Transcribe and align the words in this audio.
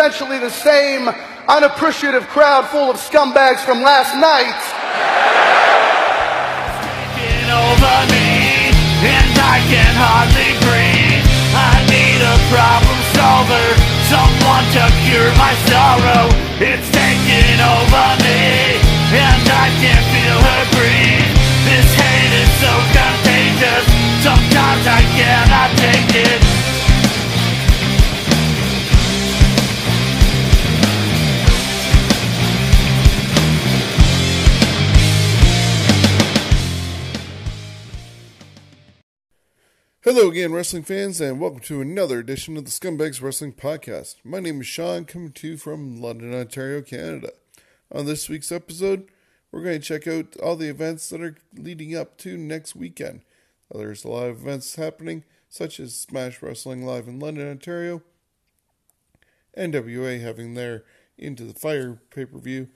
essentially 0.00 0.38
the 0.38 0.48
same 0.48 1.10
unappreciative 1.46 2.26
crowd 2.32 2.64
full 2.72 2.88
of 2.88 2.96
scumbags 2.96 3.60
from 3.60 3.84
last 3.84 4.16
night. 4.16 4.56
over 7.52 8.00
me, 8.08 8.72
and 9.04 9.28
I 9.36 9.60
can 9.68 9.92
hardly 10.00 10.56
breathe. 10.64 11.20
I 11.52 11.84
need 11.92 12.16
a 12.16 12.36
problem 12.48 12.96
solver, 13.12 13.66
someone 14.08 14.64
to 14.80 14.88
cure 15.04 15.28
my 15.36 15.52
sorrow. 15.68 16.32
It's 16.64 16.88
taking 16.96 17.60
over 17.60 18.08
me, 18.24 18.80
and 19.20 19.44
I 19.52 19.68
can 19.84 20.00
feel 20.16 20.38
her 20.40 20.64
breathe. 20.80 21.34
This 21.68 21.88
hate 21.92 22.34
is 22.40 22.50
so 22.56 22.72
contagious, 22.96 23.84
sometimes 24.24 24.84
I 24.88 25.02
cannot 25.12 25.70
take 25.76 26.24
it. 26.24 26.39
Hello 40.12 40.28
again, 40.28 40.52
wrestling 40.52 40.82
fans, 40.82 41.20
and 41.20 41.38
welcome 41.38 41.60
to 41.60 41.80
another 41.80 42.18
edition 42.18 42.56
of 42.56 42.64
the 42.64 42.70
Scumbags 42.72 43.22
Wrestling 43.22 43.52
Podcast. 43.52 44.16
My 44.24 44.40
name 44.40 44.60
is 44.60 44.66
Sean, 44.66 45.04
coming 45.04 45.30
to 45.30 45.50
you 45.50 45.56
from 45.56 46.00
London, 46.00 46.34
Ontario, 46.34 46.82
Canada. 46.82 47.30
On 47.92 48.06
this 48.06 48.28
week's 48.28 48.50
episode, 48.50 49.06
we're 49.52 49.62
going 49.62 49.80
to 49.80 49.86
check 49.86 50.08
out 50.08 50.36
all 50.42 50.56
the 50.56 50.68
events 50.68 51.08
that 51.10 51.20
are 51.22 51.36
leading 51.54 51.94
up 51.94 52.18
to 52.18 52.36
next 52.36 52.74
weekend. 52.74 53.20
There's 53.72 54.02
a 54.02 54.08
lot 54.08 54.30
of 54.30 54.40
events 54.40 54.74
happening, 54.74 55.22
such 55.48 55.78
as 55.78 55.94
Smash 55.94 56.42
Wrestling 56.42 56.84
Live 56.84 57.06
in 57.06 57.20
London, 57.20 57.48
Ontario, 57.48 58.02
NWA 59.56 60.20
having 60.20 60.54
their 60.54 60.82
Into 61.18 61.44
the 61.44 61.54
Fire 61.54 62.02
pay 62.10 62.24
per 62.24 62.40
view, 62.40 62.66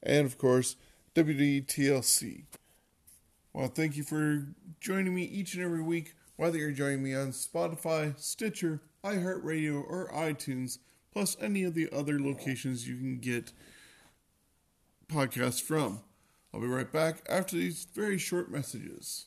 and 0.00 0.26
of 0.26 0.38
course, 0.38 0.76
WDTLC. 1.16 2.44
Well, 3.52 3.66
thank 3.66 3.96
you 3.96 4.04
for 4.04 4.46
joining 4.78 5.16
me 5.16 5.24
each 5.24 5.54
and 5.54 5.64
every 5.64 5.82
week 5.82 6.14
whether 6.36 6.58
you're 6.58 6.72
joining 6.72 7.02
me 7.02 7.14
on 7.14 7.28
Spotify, 7.28 8.18
Stitcher, 8.18 8.80
iHeartRadio, 9.04 9.84
or 9.88 10.10
iTunes, 10.12 10.78
plus 11.12 11.36
any 11.40 11.62
of 11.62 11.74
the 11.74 11.88
other 11.92 12.18
locations 12.20 12.88
you 12.88 12.96
can 12.96 13.18
get 13.18 13.52
podcasts 15.08 15.62
from. 15.62 16.00
I'll 16.52 16.60
be 16.60 16.66
right 16.66 16.90
back 16.90 17.22
after 17.28 17.56
these 17.56 17.86
very 17.94 18.18
short 18.18 18.50
messages. 18.50 19.26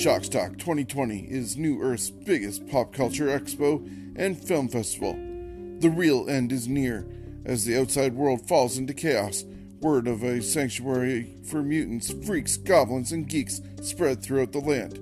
Shockstock 0.00 0.58
2020 0.58 1.26
is 1.30 1.56
New 1.58 1.82
Earth's 1.82 2.10
biggest 2.10 2.66
pop 2.68 2.92
culture 2.92 3.26
expo 3.26 3.86
and 4.16 4.42
film 4.42 4.68
festival. 4.68 5.12
The 5.12 5.90
real 5.90 6.28
end 6.28 6.52
is 6.52 6.68
near 6.68 7.06
as 7.44 7.64
the 7.64 7.78
outside 7.78 8.14
world 8.14 8.46
falls 8.46 8.78
into 8.78 8.94
chaos. 8.94 9.44
Word 9.80 10.06
of 10.06 10.22
a 10.22 10.42
sanctuary 10.42 11.36
for 11.44 11.62
mutants, 11.62 12.12
freaks, 12.26 12.56
goblins, 12.56 13.12
and 13.12 13.28
geeks 13.28 13.60
spread 13.80 14.22
throughout 14.22 14.52
the 14.52 14.60
land. 14.60 15.00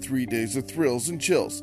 Three 0.00 0.24
days 0.24 0.56
of 0.56 0.68
thrills 0.68 1.08
and 1.08 1.20
chills, 1.20 1.62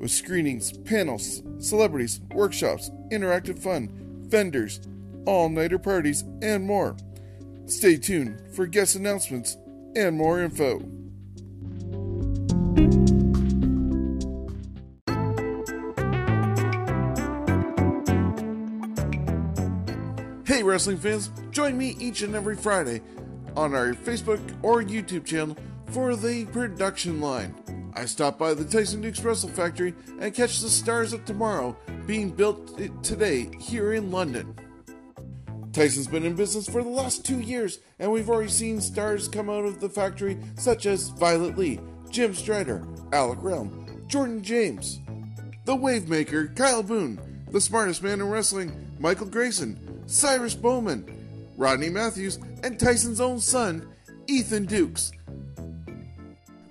with 0.00 0.10
screenings, 0.10 0.72
panels, 0.72 1.42
celebrities, 1.58 2.20
workshops, 2.32 2.90
interactive 3.10 3.58
fun, 3.58 3.88
vendors, 4.28 4.80
all 5.24 5.48
nighter 5.48 5.78
parties, 5.78 6.24
and 6.42 6.66
more. 6.66 6.96
Stay 7.66 7.96
tuned 7.96 8.40
for 8.54 8.66
guest 8.66 8.96
announcements 8.96 9.56
and 9.94 10.16
more 10.16 10.42
info. 10.42 10.82
Wrestling 20.70 20.98
fans, 20.98 21.32
join 21.50 21.76
me 21.76 21.96
each 21.98 22.22
and 22.22 22.36
every 22.36 22.54
Friday 22.54 23.02
on 23.56 23.74
our 23.74 23.92
Facebook 23.92 24.40
or 24.62 24.84
YouTube 24.84 25.24
channel 25.26 25.56
for 25.86 26.14
the 26.14 26.44
production 26.46 27.20
line. 27.20 27.52
I 27.96 28.04
stop 28.04 28.38
by 28.38 28.54
the 28.54 28.64
Tyson 28.64 29.00
Dux 29.00 29.20
Wrestle 29.20 29.48
Factory 29.48 29.94
and 30.20 30.32
catch 30.32 30.60
the 30.60 30.70
stars 30.70 31.12
of 31.12 31.24
tomorrow 31.24 31.76
being 32.06 32.30
built 32.30 32.78
today 33.02 33.50
here 33.58 33.94
in 33.94 34.12
London. 34.12 34.54
Tyson's 35.72 36.06
been 36.06 36.24
in 36.24 36.36
business 36.36 36.68
for 36.68 36.84
the 36.84 36.88
last 36.88 37.26
two 37.26 37.40
years, 37.40 37.80
and 37.98 38.12
we've 38.12 38.30
already 38.30 38.48
seen 38.48 38.80
stars 38.80 39.26
come 39.26 39.50
out 39.50 39.64
of 39.64 39.80
the 39.80 39.88
factory 39.88 40.38
such 40.56 40.86
as 40.86 41.08
Violet 41.08 41.58
Lee, 41.58 41.80
Jim 42.10 42.32
Strider, 42.32 42.86
Alec 43.12 43.40
Realm, 43.42 44.04
Jordan 44.06 44.40
James, 44.40 45.00
The 45.64 45.74
Wavemaker, 45.76 46.54
Kyle 46.54 46.84
Boone, 46.84 47.20
the 47.50 47.60
smartest 47.60 48.04
man 48.04 48.20
in 48.20 48.28
wrestling, 48.28 48.94
Michael 49.00 49.26
Grayson, 49.26 49.99
Cyrus 50.10 50.56
Bowman, 50.56 51.06
Rodney 51.56 51.88
Matthews, 51.88 52.40
and 52.64 52.80
Tyson's 52.80 53.20
own 53.20 53.38
son, 53.38 53.88
Ethan 54.26 54.66
Dux. 54.66 55.12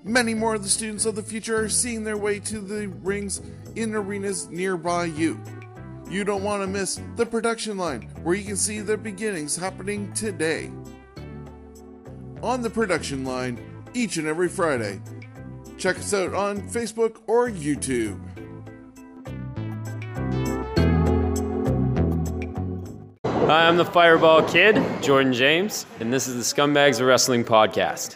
Many 0.04 0.34
more 0.34 0.56
of 0.56 0.64
the 0.64 0.68
students 0.68 1.06
of 1.06 1.16
the 1.16 1.24
future 1.24 1.58
are 1.58 1.70
seeing 1.70 2.04
their 2.04 2.18
way 2.18 2.42
to 2.42 2.60
the 2.60 2.90
rings 2.90 3.42
in 3.78 3.96
arenas 3.96 4.50
nearby 4.50 5.06
you. 5.06 5.40
You 6.10 6.26
don't 6.26 6.44
want 6.44 6.64
to 6.64 6.68
miss 6.68 7.00
the 7.16 7.26
production 7.26 7.78
line 7.78 8.10
where 8.24 8.36
you 8.36 8.44
can 8.44 8.58
see 8.58 8.82
the 8.82 8.98
beginnings 8.98 9.56
happening 9.56 10.12
today. 10.12 10.70
On 12.44 12.62
the 12.62 12.70
production 12.70 13.24
line 13.24 13.58
each 13.94 14.18
and 14.18 14.28
every 14.28 14.50
Friday. 14.50 15.00
Check 15.78 15.98
us 16.00 16.14
out 16.14 16.34
on 16.34 16.70
Facebook 16.70 17.22
or 17.26 17.50
YouTube. 17.50 18.20
Hi, 23.50 23.68
I'm 23.68 23.78
the 23.78 23.84
Fireball 23.86 24.44
Kid, 24.44 24.80
Jordan 25.02 25.34
James, 25.34 25.88
and 26.00 26.14
this 26.14 26.28
is 26.28 26.36
the 26.36 26.62
Scumbags 26.62 27.00
of 27.00 27.08
Wrestling 27.08 27.44
podcast. 27.44 28.16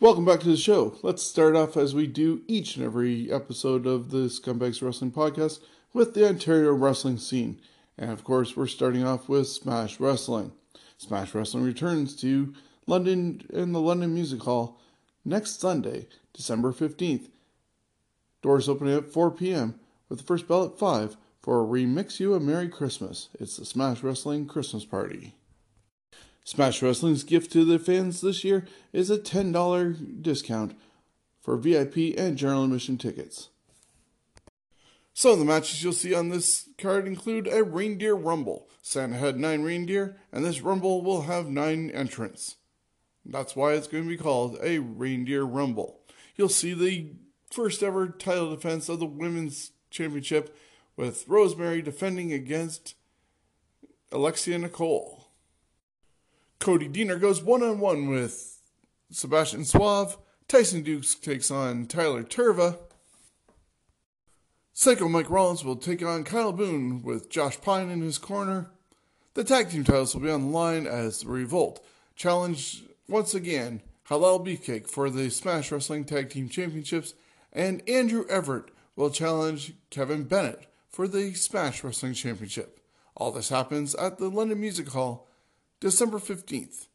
Welcome 0.00 0.24
back 0.24 0.40
to 0.40 0.48
the 0.48 0.56
show. 0.56 0.96
Let's 1.04 1.22
start 1.22 1.54
off 1.54 1.76
as 1.76 1.94
we 1.94 2.08
do 2.08 2.42
each 2.48 2.74
and 2.74 2.84
every 2.84 3.30
episode 3.30 3.86
of 3.86 4.10
the 4.10 4.26
Scumbags 4.26 4.82
Wrestling 4.82 5.12
podcast 5.12 5.60
with 5.92 6.12
the 6.12 6.26
Ontario 6.26 6.72
wrestling 6.72 7.18
scene. 7.18 7.60
And 7.96 8.10
of 8.10 8.24
course, 8.24 8.56
we're 8.56 8.66
starting 8.66 9.04
off 9.04 9.28
with 9.28 9.46
Smash 9.46 10.00
Wrestling. 10.00 10.50
Smash 10.98 11.32
Wrestling 11.32 11.62
returns 11.62 12.16
to 12.16 12.52
London 12.88 13.46
in 13.50 13.70
the 13.70 13.80
London 13.80 14.12
Music 14.12 14.42
Hall 14.42 14.80
next 15.24 15.60
Sunday, 15.60 16.08
December 16.32 16.72
15th. 16.72 17.28
Doors 18.42 18.68
opening 18.68 18.96
at 18.96 19.12
4 19.12 19.30
p.m. 19.30 19.78
with 20.08 20.18
the 20.18 20.24
first 20.24 20.48
bell 20.48 20.64
at 20.64 20.80
5 20.80 21.16
for 21.42 21.64
Remix 21.66 22.20
You 22.20 22.34
a 22.34 22.40
Merry 22.40 22.68
Christmas. 22.68 23.28
It's 23.38 23.56
the 23.56 23.64
Smash 23.64 24.02
Wrestling 24.02 24.46
Christmas 24.46 24.84
Party. 24.84 25.34
Smash 26.44 26.80
Wrestling's 26.80 27.24
gift 27.24 27.52
to 27.52 27.64
the 27.64 27.78
fans 27.78 28.20
this 28.20 28.44
year 28.44 28.66
is 28.92 29.10
a 29.10 29.18
$10 29.18 30.22
discount 30.22 30.78
for 31.40 31.56
VIP 31.56 32.16
and 32.16 32.36
general 32.36 32.64
admission 32.64 32.96
tickets. 32.96 33.48
Some 35.14 35.32
of 35.32 35.38
the 35.40 35.44
matches 35.44 35.82
you'll 35.82 35.92
see 35.92 36.14
on 36.14 36.28
this 36.28 36.68
card 36.78 37.06
include 37.06 37.48
a 37.48 37.62
reindeer 37.62 38.14
rumble. 38.14 38.68
Santa 38.80 39.16
had 39.16 39.38
nine 39.38 39.62
reindeer, 39.62 40.16
and 40.32 40.44
this 40.44 40.62
rumble 40.62 41.02
will 41.02 41.22
have 41.22 41.48
nine 41.48 41.90
entrants. 41.90 42.56
That's 43.24 43.54
why 43.54 43.74
it's 43.74 43.86
going 43.86 44.04
to 44.04 44.08
be 44.08 44.16
called 44.16 44.58
a 44.62 44.78
reindeer 44.78 45.44
rumble. 45.44 46.00
You'll 46.36 46.48
see 46.48 46.72
the 46.72 47.10
first 47.50 47.82
ever 47.82 48.08
title 48.08 48.54
defense 48.54 48.88
of 48.88 49.00
the 49.00 49.06
women's 49.06 49.72
championship 49.90 50.56
with 50.96 51.26
Rosemary 51.28 51.82
defending 51.82 52.32
against 52.32 52.94
Alexia 54.10 54.58
Nicole. 54.58 55.28
Cody 56.58 56.88
Deaner 56.88 57.20
goes 57.20 57.42
one 57.42 57.62
on 57.62 57.80
one 57.80 58.08
with 58.08 58.60
Sebastian 59.10 59.64
Suave. 59.64 60.16
Tyson 60.48 60.82
Dux 60.82 61.14
takes 61.14 61.50
on 61.50 61.86
Tyler 61.86 62.22
Tirva. 62.22 62.78
Psycho 64.72 65.08
Mike 65.08 65.30
Rollins 65.30 65.64
will 65.64 65.76
take 65.76 66.02
on 66.04 66.24
Kyle 66.24 66.52
Boone 66.52 67.02
with 67.02 67.30
Josh 67.30 67.60
Pine 67.60 67.90
in 67.90 68.00
his 68.00 68.18
corner. 68.18 68.70
The 69.34 69.44
tag 69.44 69.70
team 69.70 69.84
titles 69.84 70.14
will 70.14 70.22
be 70.22 70.30
on 70.30 70.42
the 70.42 70.48
line 70.48 70.86
as 70.86 71.20
the 71.20 71.28
Revolt 71.28 71.84
challenge 72.16 72.84
once 73.08 73.34
again 73.34 73.82
Halal 74.08 74.44
Beefcake 74.44 74.88
for 74.88 75.08
the 75.08 75.30
Smash 75.30 75.72
Wrestling 75.72 76.04
Tag 76.04 76.30
Team 76.30 76.48
Championships, 76.48 77.14
and 77.52 77.86
Andrew 77.88 78.24
Everett 78.28 78.66
will 78.94 79.10
challenge 79.10 79.74
Kevin 79.90 80.24
Bennett 80.24 80.66
for 80.92 81.08
the 81.08 81.32
Smash 81.34 81.82
Wrestling 81.82 82.14
Championship. 82.14 82.78
All 83.16 83.32
this 83.32 83.48
happens 83.48 83.94
at 83.94 84.18
the 84.18 84.28
London 84.28 84.60
Music 84.60 84.88
Hall 84.88 85.28
December 85.80 86.18
15th. 86.18 86.86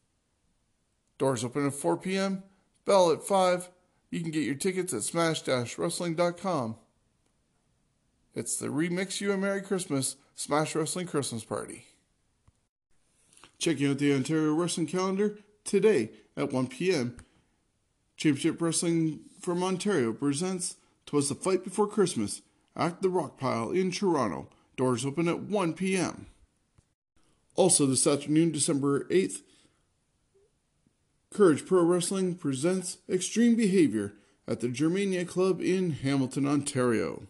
Doors 1.18 1.44
open 1.44 1.66
at 1.66 1.74
4 1.74 1.96
p.m., 1.96 2.44
bell 2.84 3.10
at 3.10 3.24
5. 3.24 3.68
You 4.10 4.20
can 4.20 4.30
get 4.30 4.44
your 4.44 4.54
tickets 4.54 4.94
at 4.94 5.02
smash-wrestling.com. 5.02 6.76
It's 8.34 8.56
the 8.56 8.68
Remix 8.68 9.20
You 9.20 9.32
a 9.32 9.36
Merry 9.36 9.60
Christmas 9.60 10.16
Smash 10.36 10.74
Wrestling 10.76 11.08
Christmas 11.08 11.44
Party. 11.44 11.86
Checking 13.58 13.90
out 13.90 13.98
the 13.98 14.14
Ontario 14.14 14.54
Wrestling 14.54 14.86
calendar 14.86 15.38
today 15.64 16.10
at 16.36 16.52
1 16.52 16.68
p.m. 16.68 17.16
Championship 18.16 18.62
Wrestling 18.62 19.20
from 19.40 19.64
Ontario 19.64 20.12
presents 20.12 20.76
Twas 21.04 21.28
the 21.28 21.34
Fight 21.34 21.64
Before 21.64 21.88
Christmas 21.88 22.42
at 22.78 23.02
the 23.02 23.10
Rock 23.10 23.38
Pile 23.38 23.70
in 23.70 23.90
Toronto. 23.90 24.48
Doors 24.76 25.04
open 25.04 25.28
at 25.28 25.40
1 25.40 25.74
p.m. 25.74 26.26
Also, 27.56 27.84
this 27.84 28.06
afternoon, 28.06 28.52
December 28.52 29.04
8th, 29.06 29.42
Courage 31.30 31.66
Pro 31.66 31.82
Wrestling 31.82 32.36
presents 32.36 32.98
Extreme 33.10 33.56
Behavior 33.56 34.14
at 34.46 34.60
the 34.60 34.68
Germania 34.68 35.24
Club 35.24 35.60
in 35.60 35.90
Hamilton, 35.90 36.46
Ontario. 36.46 37.24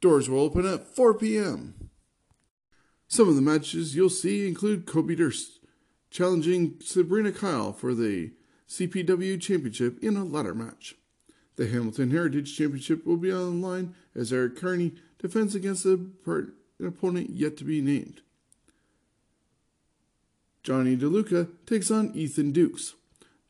Doors 0.00 0.28
will 0.28 0.40
open 0.40 0.66
at 0.66 0.86
4 0.86 1.14
p.m. 1.14 1.90
Some 3.06 3.28
of 3.28 3.36
the 3.36 3.42
matches 3.42 3.94
you'll 3.94 4.08
see 4.08 4.48
include 4.48 4.86
Kobe 4.86 5.14
Durst 5.14 5.60
challenging 6.10 6.76
Sabrina 6.80 7.32
Kyle 7.32 7.72
for 7.72 7.94
the 7.94 8.32
CPW 8.68 9.40
Championship 9.40 10.02
in 10.02 10.16
a 10.16 10.24
ladder 10.24 10.54
match. 10.54 10.94
The 11.58 11.66
Hamilton 11.66 12.12
Heritage 12.12 12.56
Championship 12.56 13.04
will 13.04 13.16
be 13.16 13.32
on 13.32 13.60
the 13.60 13.66
line 13.66 13.96
as 14.14 14.32
Eric 14.32 14.60
Carney 14.60 14.92
defends 15.18 15.56
against 15.56 15.84
an 15.84 16.14
opponent 16.80 17.30
yet 17.30 17.56
to 17.56 17.64
be 17.64 17.80
named. 17.80 18.20
Johnny 20.62 20.96
DeLuca 20.96 21.48
takes 21.66 21.90
on 21.90 22.12
Ethan 22.14 22.52
Dux. 22.52 22.94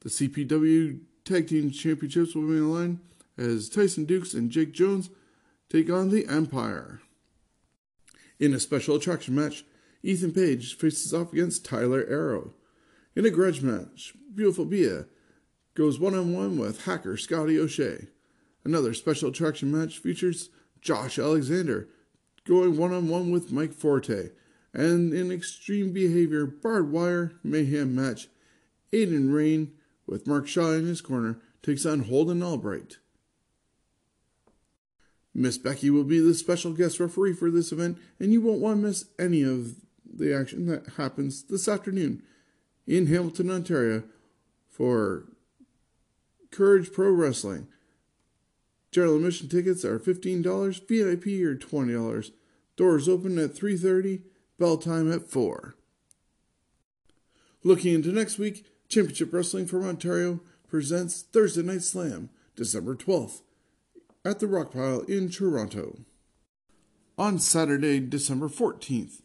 The 0.00 0.08
CPW 0.08 1.00
Tag 1.26 1.48
Team 1.48 1.70
Championships 1.70 2.34
will 2.34 2.48
be 2.48 2.54
on 2.54 2.60
the 2.60 2.66
line 2.66 3.00
as 3.36 3.68
Tyson 3.68 4.06
Dux 4.06 4.32
and 4.32 4.50
Jake 4.50 4.72
Jones 4.72 5.10
take 5.68 5.90
on 5.90 6.08
the 6.08 6.26
Empire. 6.28 7.02
In 8.40 8.54
a 8.54 8.60
special 8.60 8.96
attraction 8.96 9.34
match, 9.34 9.66
Ethan 10.02 10.32
Page 10.32 10.78
faces 10.78 11.12
off 11.12 11.34
against 11.34 11.62
Tyler 11.62 12.06
Arrow. 12.08 12.54
In 13.14 13.26
a 13.26 13.30
grudge 13.30 13.60
match, 13.60 14.14
Beautiful 14.34 14.64
Bia 14.64 15.04
goes 15.78 16.00
one 16.00 16.14
on 16.14 16.34
one 16.34 16.58
with 16.58 16.86
hacker 16.86 17.16
Scotty 17.16 17.56
O'Shea. 17.56 18.08
Another 18.64 18.92
special 18.92 19.28
attraction 19.28 19.70
match 19.70 19.98
features 19.98 20.50
Josh 20.80 21.20
Alexander 21.20 21.88
going 22.44 22.76
one 22.76 22.92
on 22.92 23.08
one 23.08 23.30
with 23.30 23.52
Mike 23.52 23.72
Forte. 23.72 24.30
And 24.74 25.14
in 25.14 25.30
extreme 25.30 25.92
behavior 25.92 26.46
barbed 26.46 26.90
wire 26.90 27.32
mayhem 27.44 27.94
match, 27.94 28.26
Aiden 28.92 29.32
Rain 29.32 29.72
with 30.04 30.26
Mark 30.26 30.48
Shaw 30.48 30.72
in 30.72 30.84
his 30.86 31.00
corner 31.00 31.38
takes 31.62 31.86
on 31.86 32.00
Holden 32.00 32.42
Albright. 32.42 32.96
Miss 35.32 35.58
Becky 35.58 35.90
will 35.90 36.04
be 36.04 36.18
the 36.18 36.34
special 36.34 36.72
guest 36.72 36.98
referee 36.98 37.34
for 37.34 37.52
this 37.52 37.70
event, 37.70 37.98
and 38.18 38.32
you 38.32 38.40
won't 38.40 38.60
want 38.60 38.80
to 38.80 38.86
miss 38.88 39.04
any 39.16 39.44
of 39.44 39.76
the 40.04 40.34
action 40.34 40.66
that 40.66 40.94
happens 40.96 41.44
this 41.44 41.68
afternoon 41.68 42.22
in 42.86 43.06
Hamilton, 43.06 43.50
Ontario 43.50 44.02
for 44.68 45.26
Courage 46.50 46.92
Pro 46.92 47.10
Wrestling. 47.10 47.68
General 48.90 49.16
admission 49.16 49.48
tickets 49.48 49.84
are 49.84 49.98
$15, 49.98 50.42
VIP 50.88 51.44
are 51.44 51.56
$20. 51.56 52.30
Doors 52.76 53.08
open 53.08 53.38
at 53.38 53.54
3:30, 53.54 54.22
bell 54.58 54.78
time 54.78 55.10
at 55.12 55.28
4. 55.28 55.74
Looking 57.64 57.94
into 57.94 58.12
next 58.12 58.38
week, 58.38 58.64
Championship 58.88 59.32
Wrestling 59.32 59.66
from 59.66 59.84
Ontario 59.84 60.40
presents 60.68 61.22
Thursday 61.22 61.62
Night 61.62 61.82
Slam, 61.82 62.30
December 62.56 62.94
12th, 62.94 63.42
at 64.24 64.38
the 64.38 64.46
Rockpile 64.46 65.08
in 65.08 65.28
Toronto. 65.28 65.98
On 67.18 67.38
Saturday, 67.38 67.98
December 67.98 68.48
14th, 68.48 69.22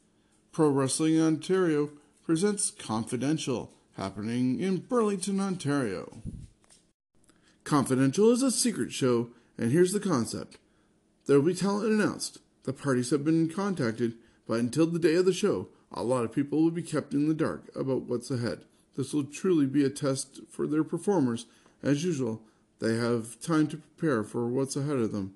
Pro 0.52 0.70
Wrestling 0.70 1.22
Ontario 1.22 1.92
presents 2.24 2.72
Confidential, 2.72 3.72
happening 3.98 4.60
in 4.60 4.78
Burlington, 4.78 5.40
Ontario. 5.40 6.22
Confidential 7.64 8.32
is 8.32 8.42
a 8.42 8.52
secret 8.52 8.92
show, 8.92 9.30
and 9.58 9.72
here's 9.72 9.94
the 9.94 10.00
concept. 10.00 10.58
There 11.26 11.40
will 11.40 11.48
be 11.48 11.54
talent 11.54 11.92
announced. 11.92 12.40
The 12.64 12.74
parties 12.74 13.10
have 13.12 13.24
been 13.24 13.50
contacted, 13.50 14.16
but 14.48 14.60
until 14.60 14.86
the 14.86 15.00
day 15.00 15.16
of 15.16 15.26
the 15.26 15.34
show, 15.34 15.70
a 15.92 16.04
lot 16.04 16.26
of 16.26 16.34
people 16.34 16.62
will 16.62 16.72
be 16.72 16.82
kept 16.82 17.14
in 17.14 17.28
the 17.28 17.34
dark 17.34 17.70
about 17.76 18.04
what's 18.04 18.32
ahead. 18.32 18.66
This 18.96 19.14
will 19.14 19.24
truly 19.24 19.66
be 19.66 19.86
a 19.86 19.90
test 19.90 20.42
for 20.50 20.68
their 20.68 20.84
performers. 20.84 21.46
As 21.82 22.04
usual, 22.04 22.42
they 22.80 22.96
have 22.96 23.40
time 23.40 23.68
to 23.68 23.78
prepare 23.78 24.24
for 24.24 24.48
what's 24.48 24.76
ahead 24.76 24.98
of 24.98 25.12
them. 25.12 25.34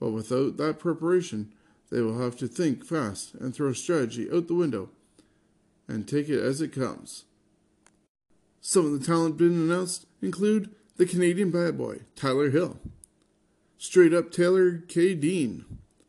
But 0.00 0.10
without 0.10 0.56
that 0.56 0.78
preparation, 0.78 1.52
they 1.90 2.00
will 2.00 2.18
have 2.18 2.36
to 2.38 2.48
think 2.48 2.84
fast 2.84 3.34
and 3.34 3.54
throw 3.54 3.72
strategy 3.72 4.28
out 4.32 4.48
the 4.48 4.54
window 4.54 4.90
and 5.88 6.06
take 6.06 6.28
it 6.28 6.42
as 6.42 6.60
it 6.60 6.72
comes. 6.72 7.24
Some 8.60 8.86
of 8.86 8.98
the 8.98 9.06
talent 9.06 9.36
being 9.36 9.54
announced 9.54 10.06
include 10.20 10.74
the 10.96 11.06
Canadian 11.06 11.50
bad 11.50 11.76
boy, 11.76 12.00
Tyler 12.14 12.50
Hill, 12.50 12.78
Straight 13.78 14.14
Up 14.14 14.30
Taylor 14.30 14.78
K. 14.78 15.14
Dean, 15.14 15.64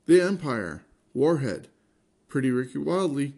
The 0.06 0.22
Empire, 0.22 0.86
Warhead, 1.13 1.68
Pretty 2.28 2.51
Ricky 2.51 2.78
Wildly, 2.78 3.34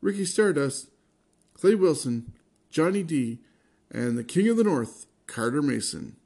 Ricky 0.00 0.24
Stardust, 0.24 0.90
Clay 1.54 1.74
Wilson, 1.74 2.32
Johnny 2.70 3.02
D, 3.02 3.38
and 3.90 4.18
the 4.18 4.24
King 4.24 4.48
of 4.48 4.56
the 4.56 4.64
North, 4.64 5.06
Carter 5.26 5.62
Mason. 5.62 6.16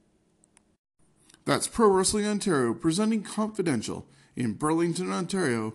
That's 1.44 1.68
Pro 1.68 1.88
Wrestling 1.88 2.26
Ontario 2.26 2.74
presenting 2.74 3.22
Confidential 3.22 4.06
in 4.34 4.54
Burlington, 4.54 5.12
Ontario, 5.12 5.74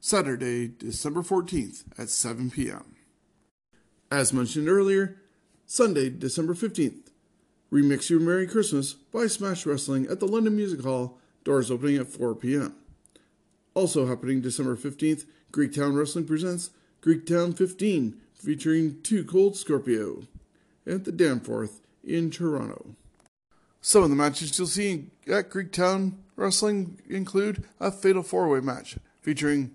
Saturday, 0.00 0.68
December 0.68 1.22
14th 1.22 1.84
at 1.98 2.08
7 2.08 2.50
p.m. 2.50 2.96
As 4.10 4.32
mentioned 4.32 4.68
earlier, 4.68 5.20
Sunday, 5.72 6.10
December 6.10 6.52
15th, 6.52 7.12
Remix 7.72 8.10
Your 8.10 8.18
Merry 8.18 8.44
Christmas 8.44 8.92
by 8.92 9.28
Smash 9.28 9.64
Wrestling 9.64 10.04
at 10.10 10.18
the 10.18 10.26
London 10.26 10.56
Music 10.56 10.82
Hall, 10.82 11.16
doors 11.44 11.70
opening 11.70 11.96
at 11.96 12.08
4 12.08 12.34
p.m. 12.34 12.74
Also 13.72 14.08
happening 14.08 14.40
December 14.40 14.76
15th, 14.76 15.26
Greektown 15.52 15.96
Wrestling 15.96 16.26
presents 16.26 16.70
Greektown 17.00 17.56
15, 17.56 18.20
featuring 18.34 19.00
Two 19.04 19.22
Cold 19.22 19.56
Scorpio 19.56 20.24
at 20.88 21.04
the 21.04 21.12
Danforth 21.12 21.80
in 22.02 22.32
Toronto. 22.32 22.96
Some 23.80 24.02
of 24.02 24.10
the 24.10 24.16
matches 24.16 24.58
you'll 24.58 24.66
see 24.66 25.04
at 25.28 25.50
Greektown 25.50 26.14
Wrestling 26.34 26.98
include 27.08 27.62
a 27.78 27.92
Fatal 27.92 28.24
Four 28.24 28.48
Way 28.48 28.58
match 28.58 28.98
featuring 29.20 29.70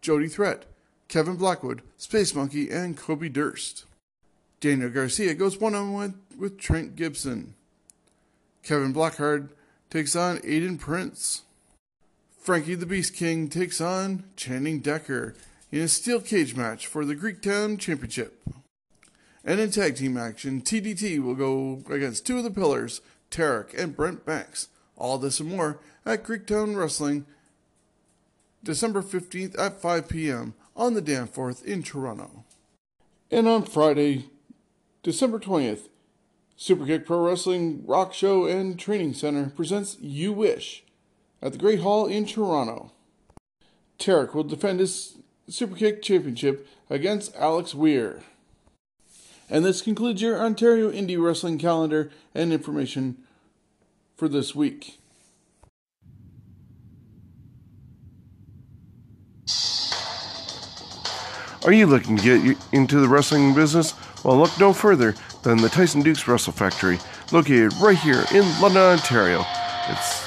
Jody 0.00 0.28
Threat, 0.28 0.66
Kevin 1.08 1.34
Blackwood, 1.34 1.82
Space 1.96 2.36
Monkey, 2.36 2.70
and 2.70 2.96
Kobe 2.96 3.28
Durst. 3.28 3.86
Daniel 4.64 4.88
Garcia 4.88 5.34
goes 5.34 5.60
one 5.60 5.74
on 5.74 5.92
one 5.92 6.14
with 6.38 6.58
Trent 6.58 6.96
Gibson. 6.96 7.52
Kevin 8.62 8.94
Blackheart 8.94 9.50
takes 9.90 10.16
on 10.16 10.38
Aiden 10.38 10.80
Prince. 10.80 11.42
Frankie 12.40 12.74
the 12.74 12.86
Beast 12.86 13.12
King 13.12 13.50
takes 13.50 13.78
on 13.78 14.24
Channing 14.36 14.80
Decker 14.80 15.34
in 15.70 15.82
a 15.82 15.88
steel 15.88 16.18
cage 16.18 16.56
match 16.56 16.86
for 16.86 17.04
the 17.04 17.14
Greektown 17.14 17.78
Championship. 17.78 18.42
And 19.44 19.60
in 19.60 19.70
tag 19.70 19.96
team 19.96 20.16
action, 20.16 20.62
TDT 20.62 21.22
will 21.22 21.34
go 21.34 21.82
against 21.90 22.26
two 22.26 22.38
of 22.38 22.44
the 22.44 22.50
pillars, 22.50 23.02
Tarek 23.30 23.78
and 23.78 23.94
Brent 23.94 24.24
Banks. 24.24 24.68
All 24.96 25.18
this 25.18 25.40
and 25.40 25.50
more 25.50 25.78
at 26.06 26.24
Greektown 26.24 26.74
Wrestling, 26.74 27.26
December 28.62 29.02
15th 29.02 29.60
at 29.60 29.82
5 29.82 30.08
p.m. 30.08 30.54
on 30.74 30.94
the 30.94 31.02
Danforth 31.02 31.62
in 31.66 31.82
Toronto. 31.82 32.44
And 33.30 33.46
on 33.46 33.64
Friday, 33.64 34.30
December 35.04 35.38
20th, 35.38 35.90
Superkick 36.58 37.04
Pro 37.04 37.26
Wrestling 37.26 37.84
Rock 37.86 38.14
Show 38.14 38.46
and 38.46 38.78
Training 38.78 39.12
Center 39.12 39.52
presents 39.54 39.98
You 40.00 40.32
Wish 40.32 40.82
at 41.42 41.52
the 41.52 41.58
Great 41.58 41.80
Hall 41.80 42.06
in 42.06 42.24
Toronto. 42.24 42.90
Tarek 43.98 44.32
will 44.32 44.44
defend 44.44 44.80
his 44.80 45.18
Superkick 45.46 46.00
Championship 46.00 46.66
against 46.88 47.36
Alex 47.36 47.74
Weir. 47.74 48.22
And 49.50 49.62
this 49.62 49.82
concludes 49.82 50.22
your 50.22 50.40
Ontario 50.40 50.90
Indie 50.90 51.22
Wrestling 51.22 51.58
calendar 51.58 52.10
and 52.34 52.50
information 52.50 53.18
for 54.16 54.26
this 54.26 54.54
week. 54.54 55.00
Are 61.66 61.72
you 61.72 61.86
looking 61.86 62.16
to 62.16 62.22
get 62.22 62.58
into 62.72 63.00
the 63.00 63.08
wrestling 63.08 63.54
business? 63.54 63.92
Well, 64.24 64.38
look 64.38 64.58
no 64.58 64.72
further 64.72 65.14
than 65.42 65.58
the 65.58 65.68
Tyson 65.68 66.02
Dux 66.02 66.26
Wrestle 66.26 66.54
Factory, 66.54 66.98
located 67.30 67.74
right 67.74 67.98
here 67.98 68.24
in 68.32 68.42
London, 68.60 68.82
Ontario. 68.82 69.44
It's 69.88 70.24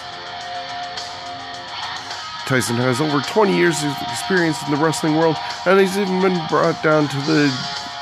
Tyson 2.45 2.77
has 2.77 3.01
over 3.01 3.19
20 3.19 3.57
years 3.57 3.83
of 3.83 3.91
experience 4.07 4.63
in 4.63 4.71
the 4.71 4.77
wrestling 4.77 5.15
world, 5.15 5.35
and 5.65 5.79
he's 5.79 5.97
even 5.97 6.21
been 6.21 6.39
brought 6.47 6.81
down 6.81 7.07
to 7.09 7.17
the 7.27 7.47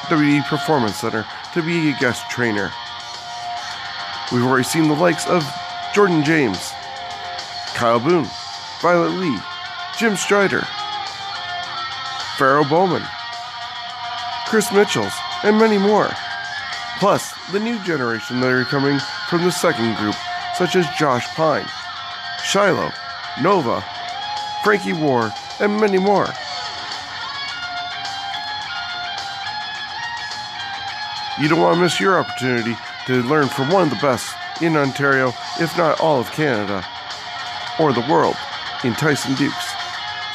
WWE 0.07 0.45
Performance 0.47 0.97
Center 0.97 1.25
to 1.53 1.61
be 1.63 1.89
a 1.89 1.97
guest 1.97 2.29
trainer. 2.29 2.71
We've 4.31 4.43
already 4.45 4.63
seen 4.63 4.87
the 4.87 4.93
likes 4.93 5.25
of 5.27 5.43
Jordan 5.95 6.23
James, 6.23 6.73
Kyle 7.73 7.99
Boone, 7.99 8.27
Violet 8.81 9.17
Lee, 9.17 9.39
Jim 9.97 10.15
Strider, 10.15 10.61
Pharaoh 12.37 12.65
Bowman, 12.65 13.01
Chris 14.45 14.71
Mitchells, 14.71 15.13
and 15.45 15.57
many 15.57 15.77
more. 15.77 16.09
plus 16.99 17.33
the 17.51 17.59
new 17.59 17.77
generation 17.83 18.39
that 18.39 18.51
are 18.51 18.65
coming 18.65 18.99
from 19.29 19.43
the 19.43 19.51
second 19.51 19.95
group, 19.97 20.15
such 20.55 20.75
as 20.75 20.87
Josh 20.97 21.27
Pine, 21.35 21.65
Shiloh, 22.43 22.91
Nova, 23.41 23.83
Frankie 24.63 24.93
War, 24.93 25.31
and 25.59 25.79
many 25.79 25.97
more. 25.97 26.27
You 31.39 31.49
don't 31.49 31.59
want 31.59 31.75
to 31.75 31.81
miss 31.81 31.99
your 31.99 32.17
opportunity 32.17 32.77
to 33.07 33.21
learn 33.23 33.49
from 33.49 33.69
one 33.69 33.83
of 33.83 33.89
the 33.89 33.97
best 33.97 34.35
in 34.61 34.77
Ontario, 34.77 35.33
if 35.59 35.77
not 35.77 35.99
all 35.99 36.21
of 36.21 36.31
Canada, 36.31 36.83
or 37.77 37.91
the 37.91 38.05
world, 38.09 38.35
in 38.85 38.93
Tyson 38.93 39.35
Dux. 39.35 39.53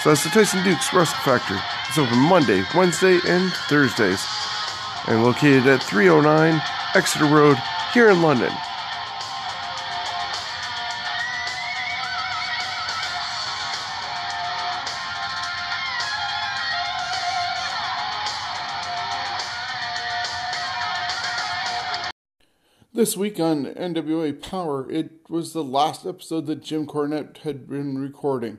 So 0.03 0.11
that's 0.11 0.25
the 0.25 0.31
Tyson 0.31 0.63
Dux 0.63 0.93
Wrestling 0.93 1.23
Factory. 1.23 1.59
It's 1.89 1.97
open 1.97 2.19
Monday, 2.19 2.63
Wednesday, 2.75 3.19
and 3.27 3.51
Thursdays, 3.69 4.21
and 5.09 5.25
located 5.25 5.67
at 5.67 5.83
309 5.83 6.61
Exeter 6.95 7.25
Road 7.27 7.57
here 7.93 8.11
in 8.11 8.23
London. 8.23 8.53
This 22.93 23.17
week 23.17 23.41
on 23.41 23.65
NWA 23.65 24.43
Power, 24.43 24.91
it 24.91 25.31
was 25.31 25.55
the 25.55 25.65
last 25.65 26.05
episode 26.05 26.45
that 26.47 26.63
Jim 26.63 26.87
Cornette 26.87 27.39
had 27.39 27.67
been 27.67 27.97
recording. 27.97 28.59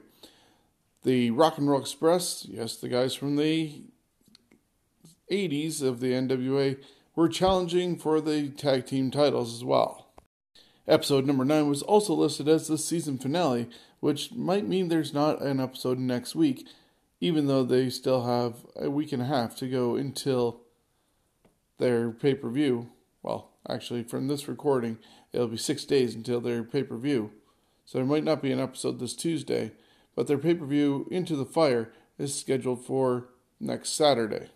The 1.04 1.30
Rock 1.30 1.60
and 1.60 1.70
Roll 1.70 1.80
Express, 1.80 2.48
yes, 2.50 2.76
the 2.76 2.90
guys 2.90 3.14
from 3.14 3.36
the 3.36 3.84
80s 5.32 5.82
of 5.82 6.00
the 6.00 6.12
NWA, 6.12 6.78
were 7.16 7.30
challenging 7.30 7.98
for 7.98 8.22
the 8.22 8.50
tag 8.50 8.86
team 8.86 9.10
titles 9.10 9.54
as 9.54 9.64
well. 9.64 10.08
Episode 10.88 11.26
number 11.26 11.46
9 11.46 11.70
was 11.70 11.82
also 11.82 12.14
listed 12.14 12.48
as 12.48 12.68
the 12.68 12.78
season 12.78 13.18
finale, 13.18 13.70
which 14.00 14.32
might 14.34 14.68
mean 14.68 14.88
there's 14.88 15.14
not 15.14 15.42
an 15.42 15.60
episode 15.60 16.00
next 16.00 16.36
week, 16.36 16.68
even 17.20 17.48
though 17.48 17.64
they 17.64 17.90
still 17.90 18.26
have 18.26 18.66
a 18.76 18.90
week 18.90 19.12
and 19.12 19.22
a 19.22 19.26
half 19.26 19.56
to 19.56 19.68
go 19.68 19.96
until 19.96 20.62
their 21.78 22.12
pay 22.12 22.34
per 22.34 22.50
view. 22.50 22.90
Well, 23.24 23.52
actually, 23.70 24.04
from 24.04 24.28
this 24.28 24.48
recording, 24.48 24.98
it'll 25.32 25.48
be 25.48 25.58
six 25.58 25.86
days 25.86 26.16
until 26.16 26.42
their 26.42 26.64
pay 26.64 26.84
per 26.84 26.98
view. 26.98 27.32
So 27.86 27.98
there 27.98 28.08
might 28.08 28.24
not 28.24 28.42
be 28.42 28.52
an 28.52 28.60
episode 28.60 29.00
this 29.00 29.16
Tuesday, 29.16 29.72
but 30.16 30.28
their 30.28 30.38
pay 30.38 30.56
per 30.56 30.66
view, 30.66 31.08
Into 31.12 31.36
the 31.36 31.46
Fire, 31.46 31.94
is 32.18 32.34
scheduled 32.34 32.86
for 32.86 33.30
next 33.60 33.90
Saturday. 33.90 34.50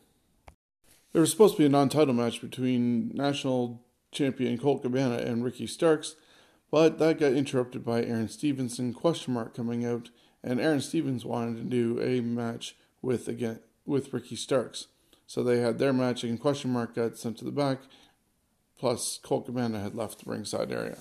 There 1.15 1.21
was 1.21 1.31
supposed 1.31 1.55
to 1.55 1.59
be 1.59 1.65
a 1.65 1.69
non 1.69 1.87
title 1.87 2.13
match 2.13 2.41
between 2.41 3.09
national 3.15 3.81
champion 4.11 4.57
Colt 4.57 4.81
Cabana 4.81 5.15
and 5.15 5.45
Ricky 5.45 5.65
Starks, 5.65 6.15
but 6.69 6.99
that 6.99 7.19
got 7.19 7.31
interrupted 7.31 7.85
by 7.85 8.03
Aaron 8.03 8.27
Stevenson 8.27 8.93
question 8.93 9.33
mark 9.33 9.55
coming 9.55 9.85
out, 9.85 10.09
and 10.43 10.59
Aaron 10.59 10.81
Stevens 10.81 11.23
wanted 11.23 11.55
to 11.55 11.63
do 11.63 12.01
a 12.01 12.19
match 12.19 12.75
with 13.01 13.29
again 13.29 13.61
with 13.85 14.11
Ricky 14.11 14.35
Starks. 14.35 14.87
So 15.25 15.41
they 15.41 15.61
had 15.61 15.79
their 15.79 15.93
match 15.93 16.25
and 16.25 16.37
question 16.37 16.73
mark 16.73 16.95
got 16.95 17.15
sent 17.15 17.37
to 17.37 17.45
the 17.45 17.51
back, 17.53 17.83
plus 18.77 19.17
Colt 19.23 19.45
Cabana 19.45 19.79
had 19.79 19.95
left 19.95 20.25
the 20.25 20.29
ringside 20.29 20.69
area. 20.69 20.97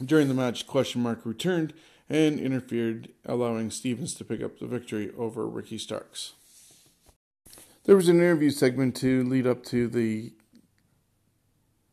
During 0.00 0.28
the 0.28 0.32
match, 0.32 0.68
question 0.68 1.02
mark 1.02 1.26
returned 1.26 1.74
and 2.08 2.38
interfered, 2.38 3.08
allowing 3.24 3.72
Stevens 3.72 4.14
to 4.14 4.24
pick 4.24 4.44
up 4.44 4.60
the 4.60 4.68
victory 4.68 5.10
over 5.18 5.44
Ricky 5.44 5.76
Starks. 5.76 6.34
There 7.86 7.94
was 7.94 8.08
an 8.08 8.16
interview 8.16 8.50
segment 8.50 8.96
to 8.96 9.22
lead 9.22 9.46
up 9.46 9.62
to 9.66 9.86
the 9.86 10.32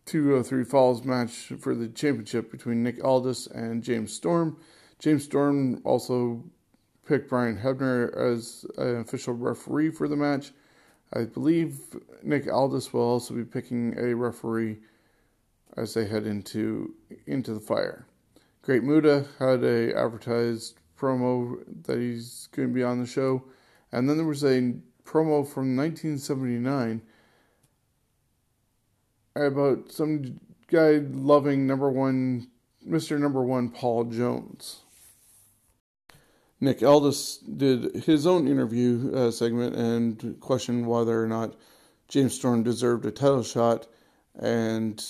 203 0.08 0.64
Falls 0.64 1.04
match 1.04 1.54
for 1.60 1.76
the 1.76 1.88
championship 1.88 2.50
between 2.50 2.82
Nick 2.82 3.04
Aldis 3.06 3.46
and 3.46 3.84
James 3.84 4.12
Storm. 4.12 4.58
James 4.98 5.24
Storm 5.24 5.82
also 5.84 6.46
picked 7.06 7.30
Brian 7.30 7.60
Hebner 7.60 8.12
as 8.18 8.66
an 8.80 9.02
official 9.02 9.36
referee 9.36 9.92
for 9.92 10.08
the 10.08 10.16
match. 10.16 10.52
I 11.14 11.26
believe 11.26 11.78
Nick 12.24 12.52
Aldis 12.52 12.92
will 12.92 13.02
also 13.02 13.36
be 13.36 13.46
picking 13.46 13.96
a 13.96 14.16
referee 14.16 14.80
as 15.78 15.94
they 15.94 16.08
head 16.08 16.26
into 16.26 16.96
into 17.28 17.54
the 17.54 17.60
fire. 17.60 18.08
Great 18.64 18.82
Muta 18.84 19.28
had 19.38 19.64
a 19.64 19.96
advertised 19.96 20.74
promo 21.00 21.64
that 21.86 22.00
he's 22.00 22.50
going 22.52 22.70
to 22.70 22.74
be 22.74 22.82
on 22.82 23.00
the 23.00 23.06
show, 23.06 23.44
and 23.92 24.10
then 24.10 24.18
there 24.18 24.26
was 24.26 24.44
a 24.44 24.74
promo 25.06 25.48
from 25.48 25.76
1979 25.76 27.02
about 29.36 29.92
some 29.92 30.40
guy 30.68 31.02
loving 31.12 31.68
number 31.68 31.90
one, 31.90 32.48
Mr. 32.88 33.20
Number 33.20 33.44
One 33.44 33.70
Paul 33.70 34.06
Jones. 34.06 34.82
Nick 36.60 36.82
Aldis 36.82 37.38
did 37.40 38.04
his 38.06 38.26
own 38.26 38.48
interview 38.48 39.12
uh, 39.14 39.32
segment 39.32 39.76
and 39.76 40.40
questioned 40.40 40.88
whether 40.88 41.22
or 41.22 41.28
not 41.28 41.56
James 42.08 42.36
Storm 42.36 42.64
deserved 42.64 43.06
a 43.06 43.12
title 43.12 43.44
shot 43.44 43.88
and 44.40 45.04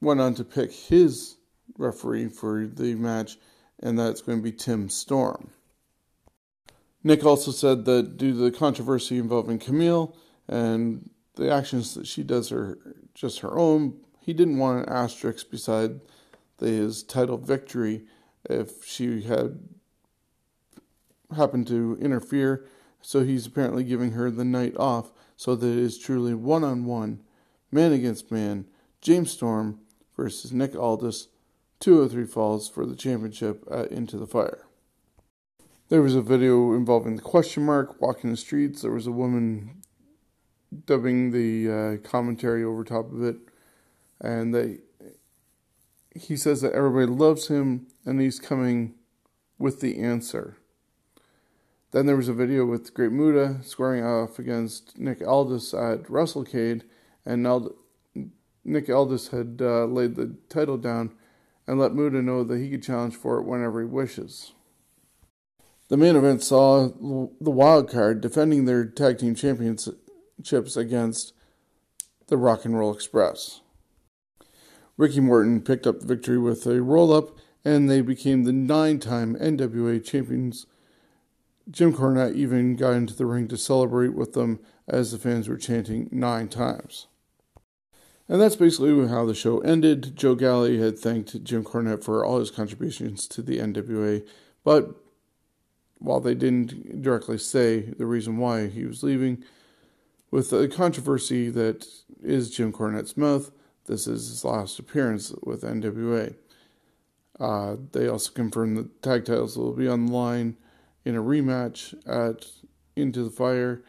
went 0.00 0.20
on 0.20 0.34
to 0.34 0.44
pick 0.44 0.72
his 0.72 1.36
referee 1.76 2.28
for 2.28 2.66
the 2.66 2.94
match, 2.94 3.36
and 3.82 3.98
that's 3.98 4.22
going 4.22 4.38
to 4.38 4.42
be 4.42 4.52
Tim 4.52 4.88
Storm. 4.88 5.50
Nick 7.04 7.24
also 7.24 7.50
said 7.50 7.84
that 7.84 8.16
due 8.16 8.32
to 8.32 8.38
the 8.38 8.50
controversy 8.50 9.18
involving 9.18 9.58
Camille 9.58 10.16
and 10.48 11.10
the 11.36 11.50
actions 11.52 11.94
that 11.94 12.06
she 12.06 12.22
does 12.22 12.50
are 12.50 12.78
just 13.14 13.40
her 13.40 13.58
own, 13.58 13.98
he 14.20 14.32
didn't 14.32 14.58
want 14.58 14.80
an 14.86 14.92
asterisk 14.92 15.50
beside 15.50 16.00
his 16.58 17.02
title 17.02 17.38
victory 17.38 18.04
if 18.50 18.84
she 18.84 19.22
had 19.22 19.60
happened 21.36 21.66
to 21.68 21.96
interfere. 22.00 22.66
So 23.00 23.22
he's 23.22 23.46
apparently 23.46 23.84
giving 23.84 24.12
her 24.12 24.30
the 24.30 24.44
night 24.44 24.76
off 24.76 25.12
so 25.36 25.54
that 25.54 25.66
it 25.66 25.78
is 25.78 25.98
truly 25.98 26.34
one 26.34 26.64
on 26.64 26.84
one, 26.84 27.22
man 27.70 27.92
against 27.92 28.32
man, 28.32 28.66
James 29.00 29.30
Storm 29.30 29.78
versus 30.16 30.52
Nick 30.52 30.74
Aldis, 30.74 31.28
203 31.78 32.26
Falls 32.26 32.68
for 32.68 32.84
the 32.84 32.96
championship 32.96 33.64
at 33.70 33.92
Into 33.92 34.16
the 34.16 34.26
Fire. 34.26 34.67
There 35.88 36.02
was 36.02 36.14
a 36.14 36.20
video 36.20 36.74
involving 36.74 37.16
the 37.16 37.22
question 37.22 37.64
mark, 37.64 37.98
walking 37.98 38.30
the 38.30 38.36
streets. 38.36 38.82
There 38.82 38.92
was 38.92 39.06
a 39.06 39.12
woman 39.12 39.80
dubbing 40.84 41.30
the 41.30 41.70
uh, 42.04 42.06
commentary 42.06 42.62
over 42.62 42.84
top 42.84 43.10
of 43.10 43.22
it, 43.22 43.36
and 44.20 44.54
they 44.54 44.80
he 46.14 46.36
says 46.36 46.60
that 46.60 46.74
everybody 46.74 47.06
loves 47.06 47.48
him 47.48 47.86
and 48.04 48.20
he's 48.20 48.38
coming 48.38 48.96
with 49.58 49.80
the 49.80 49.98
answer. 49.98 50.58
Then 51.92 52.04
there 52.04 52.16
was 52.16 52.28
a 52.28 52.34
video 52.34 52.66
with 52.66 52.92
Great 52.92 53.12
Muta 53.12 53.62
squaring 53.62 54.04
off 54.04 54.38
against 54.38 54.98
Nick 54.98 55.26
Aldis 55.26 55.72
at 55.72 56.02
WrestleCade, 56.04 56.82
and 57.24 57.46
Ald- 57.46 57.74
Nick 58.62 58.90
Aldis 58.90 59.28
had 59.28 59.60
uh, 59.62 59.86
laid 59.86 60.16
the 60.16 60.36
title 60.50 60.76
down 60.76 61.14
and 61.66 61.78
let 61.78 61.94
Muta 61.94 62.20
know 62.20 62.44
that 62.44 62.58
he 62.58 62.68
could 62.68 62.82
challenge 62.82 63.16
for 63.16 63.38
it 63.38 63.44
whenever 63.44 63.80
he 63.80 63.86
wishes. 63.86 64.52
The 65.88 65.96
main 65.96 66.16
event 66.16 66.42
saw 66.42 66.88
the 66.88 67.50
wild 67.50 67.90
card 67.90 68.20
defending 68.20 68.64
their 68.66 68.84
tag 68.84 69.18
team 69.18 69.34
championships 69.34 70.76
against 70.76 71.32
the 72.26 72.36
Rock 72.36 72.66
and 72.66 72.78
Roll 72.78 72.92
Express. 72.92 73.62
Ricky 74.98 75.20
Morton 75.20 75.62
picked 75.62 75.86
up 75.86 76.00
the 76.00 76.06
victory 76.06 76.38
with 76.38 76.66
a 76.66 76.82
roll 76.82 77.12
up, 77.12 77.38
and 77.64 77.88
they 77.88 78.02
became 78.02 78.44
the 78.44 78.52
nine 78.52 78.98
time 78.98 79.34
NWA 79.36 80.04
champions 80.04 80.66
Jim 81.70 81.92
Cornette 81.92 82.34
even 82.34 82.76
got 82.76 82.92
into 82.92 83.14
the 83.14 83.26
ring 83.26 83.46
to 83.48 83.56
celebrate 83.56 84.14
with 84.14 84.32
them 84.32 84.58
as 84.86 85.12
the 85.12 85.18
fans 85.18 85.48
were 85.48 85.56
chanting 85.56 86.08
nine 86.10 86.48
times. 86.48 87.06
And 88.28 88.40
that's 88.40 88.56
basically 88.56 89.08
how 89.08 89.24
the 89.24 89.34
show 89.34 89.60
ended. 89.60 90.16
Joe 90.16 90.34
Galli 90.34 90.78
had 90.78 90.98
thanked 90.98 91.44
Jim 91.44 91.64
Cornette 91.64 92.04
for 92.04 92.24
all 92.24 92.40
his 92.40 92.50
contributions 92.50 93.26
to 93.28 93.42
the 93.42 93.58
NWA, 93.58 94.26
but 94.64 94.94
while 95.98 96.20
they 96.20 96.34
didn't 96.34 97.02
directly 97.02 97.38
say 97.38 97.80
the 97.80 98.06
reason 98.06 98.38
why 98.38 98.68
he 98.68 98.84
was 98.84 99.02
leaving, 99.02 99.44
with 100.30 100.50
the 100.50 100.68
controversy 100.68 101.48
that 101.50 101.86
is 102.22 102.50
Jim 102.50 102.72
Cornette's 102.72 103.16
mouth, 103.16 103.50
this 103.86 104.06
is 104.06 104.28
his 104.28 104.44
last 104.44 104.78
appearance 104.78 105.32
with 105.42 105.62
NWA. 105.62 106.34
Uh, 107.40 107.76
they 107.92 108.08
also 108.08 108.32
confirmed 108.32 108.76
that 108.76 109.02
tag 109.02 109.24
titles 109.24 109.56
will 109.56 109.72
be 109.72 109.88
on 109.88 110.06
the 110.06 110.12
line 110.12 110.56
in 111.04 111.16
a 111.16 111.22
rematch 111.22 111.94
at 112.06 112.46
Into 112.96 113.24
the 113.24 113.30
Fire, 113.30 113.82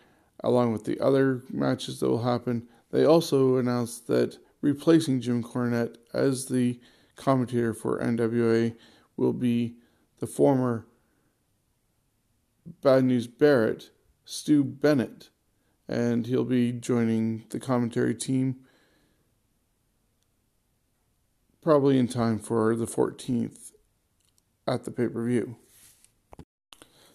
along 0.43 0.71
with 0.71 0.85
the 0.85 0.99
other 0.99 1.43
matches 1.49 1.99
that 1.99 2.07
will 2.07 2.23
happen. 2.23 2.67
They 2.91 3.03
also 3.03 3.57
announced 3.57 4.07
that 4.07 4.37
replacing 4.61 5.21
Jim 5.21 5.43
Cornette 5.43 5.97
as 6.13 6.45
the 6.45 6.79
commentator 7.15 7.73
for 7.73 7.99
NWA 7.99 8.75
will 9.17 9.33
be 9.33 9.75
the 10.19 10.27
former 10.27 10.85
Bad 12.81 13.05
News 13.05 13.27
Barrett, 13.27 13.91
Stu 14.25 14.63
Bennett, 14.63 15.29
and 15.87 16.27
he'll 16.27 16.43
be 16.45 16.71
joining 16.71 17.45
the 17.49 17.59
commentary 17.59 18.15
team 18.15 18.57
probably 21.61 21.97
in 21.97 22.07
time 22.07 22.39
for 22.39 22.75
the 22.75 22.85
14th 22.85 23.71
at 24.67 24.83
the 24.83 24.91
pay 24.91 25.07
per 25.07 25.25
view. 25.25 25.55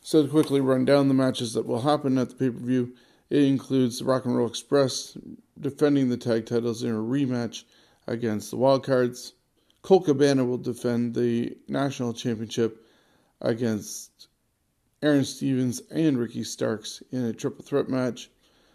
So, 0.00 0.22
to 0.22 0.28
quickly 0.28 0.60
run 0.60 0.84
down 0.84 1.08
the 1.08 1.14
matches 1.14 1.54
that 1.54 1.66
will 1.66 1.80
happen 1.80 2.18
at 2.18 2.28
the 2.28 2.34
pay 2.34 2.50
per 2.50 2.58
view, 2.58 2.94
it 3.30 3.42
includes 3.42 3.98
the 3.98 4.04
Rock 4.04 4.26
and 4.26 4.36
Roll 4.36 4.48
Express 4.48 5.16
defending 5.58 6.08
the 6.08 6.16
tag 6.16 6.46
titles 6.46 6.82
in 6.82 6.90
a 6.90 6.98
rematch 6.98 7.64
against 8.06 8.50
the 8.50 8.56
Wildcards. 8.56 9.32
Colt 9.82 10.04
Cabana 10.04 10.44
will 10.44 10.58
defend 10.58 11.14
the 11.14 11.56
national 11.68 12.12
championship 12.12 12.84
against 13.40 14.28
Aaron 15.04 15.26
Stevens 15.26 15.82
and 15.90 16.16
Ricky 16.16 16.42
Starks 16.42 17.02
in 17.12 17.24
a 17.24 17.34
triple 17.34 17.62
threat 17.62 17.90
match. 17.90 18.30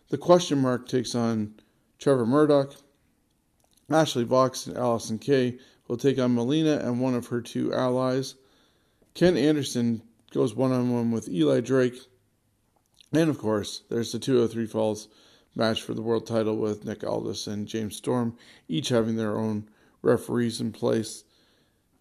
The 0.09 0.17
question 0.19 0.59
mark 0.59 0.87
takes 0.87 1.15
on 1.15 1.55
Trevor 1.97 2.27
Murdoch. 2.27 2.75
Ashley 3.89 4.25
Vox 4.25 4.67
and 4.67 4.77
Allysin 4.77 5.19
Kay 5.19 5.57
will 5.87 5.97
take 5.97 6.19
on 6.19 6.35
Melina 6.35 6.81
and 6.83 7.01
one 7.01 7.15
of 7.15 7.25
her 7.27 7.41
two 7.41 7.73
allies. 7.73 8.35
Ken 9.15 9.35
Anderson 9.35 10.03
goes 10.31 10.53
one 10.53 10.71
on 10.71 10.93
one 10.93 11.09
with 11.09 11.27
Eli 11.29 11.61
Drake. 11.61 11.99
And 13.11 13.27
of 13.31 13.39
course, 13.39 13.81
there's 13.89 14.11
the 14.11 14.19
203 14.19 14.67
Falls 14.67 15.07
match 15.55 15.81
for 15.81 15.95
the 15.95 16.03
world 16.03 16.27
title 16.27 16.57
with 16.57 16.85
Nick 16.85 17.03
Aldis 17.03 17.47
and 17.47 17.67
James 17.67 17.95
Storm, 17.95 18.37
each 18.67 18.89
having 18.89 19.15
their 19.15 19.35
own 19.35 19.67
referees 20.03 20.61
in 20.61 20.73
place, 20.73 21.23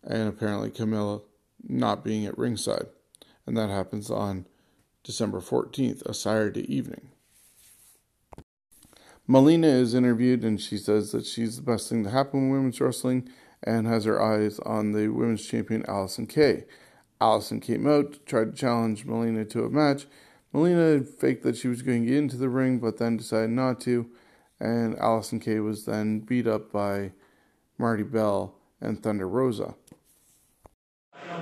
and 0.05 0.29
apparently 0.29 0.71
Camille 0.71 1.25
not 1.67 2.05
being 2.05 2.27
at 2.27 2.37
ringside. 2.37 2.89
And 3.49 3.57
that 3.57 3.71
happens 3.71 4.11
on 4.11 4.45
December 5.03 5.41
14th, 5.41 6.03
a 6.05 6.13
Saturday 6.13 6.71
evening. 6.71 7.09
Melina 9.27 9.69
is 9.69 9.95
interviewed 9.95 10.45
and 10.45 10.61
she 10.61 10.77
says 10.77 11.13
that 11.13 11.25
she's 11.25 11.57
the 11.57 11.63
best 11.63 11.89
thing 11.89 12.05
to 12.05 12.11
happen 12.11 12.41
in 12.41 12.51
women's 12.51 12.79
wrestling 12.79 13.27
and 13.63 13.87
has 13.87 14.05
her 14.05 14.21
eyes 14.21 14.59
on 14.67 14.93
the 14.93 15.09
women's 15.09 15.47
champion 15.47 15.83
Allysin 15.85 16.29
Kay. 16.29 16.67
Allysin 17.23 17.63
came 17.63 17.87
out, 17.87 18.19
tried 18.27 18.53
to 18.55 18.61
challenge 18.61 19.07
Melina 19.07 19.47
to 19.47 19.65
a 19.65 19.71
match. 19.71 20.07
Melina 20.53 21.03
faked 21.03 21.43
that 21.45 21.57
she 21.57 21.69
was 21.69 21.81
going 21.81 22.03
to 22.03 22.09
get 22.09 22.19
into 22.19 22.37
the 22.37 22.51
ring, 22.51 22.79
but 22.79 22.99
then 22.99 23.17
decided 23.17 23.49
not 23.49 23.81
to, 23.81 24.11
and 24.61 24.95
Allysin 24.99 25.41
Kay 25.41 25.61
was 25.61 25.87
then 25.87 26.21
beat 26.21 26.47
up 26.47 26.71
by 26.71 27.13
Marti 27.79 28.03
Belle 28.03 28.55
and 28.79 29.03
Thunder 29.03 29.27
Rosa. 29.27 29.75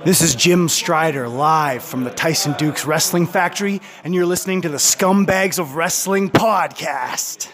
This 0.05 0.21
is 0.21 0.35
Jim 0.35 0.69
Strider 0.69 1.27
live 1.27 1.83
from 1.83 2.03
the 2.03 2.11
Tyson 2.11 2.53
Dux 2.57 2.85
Wrestling 2.85 3.27
Factory, 3.27 3.81
and 4.03 4.15
you're 4.15 4.25
listening 4.25 4.61
to 4.61 4.69
the 4.69 4.77
Scumbags 4.77 5.59
of 5.59 5.75
Wrestling 5.75 6.29
podcast. 6.29 7.49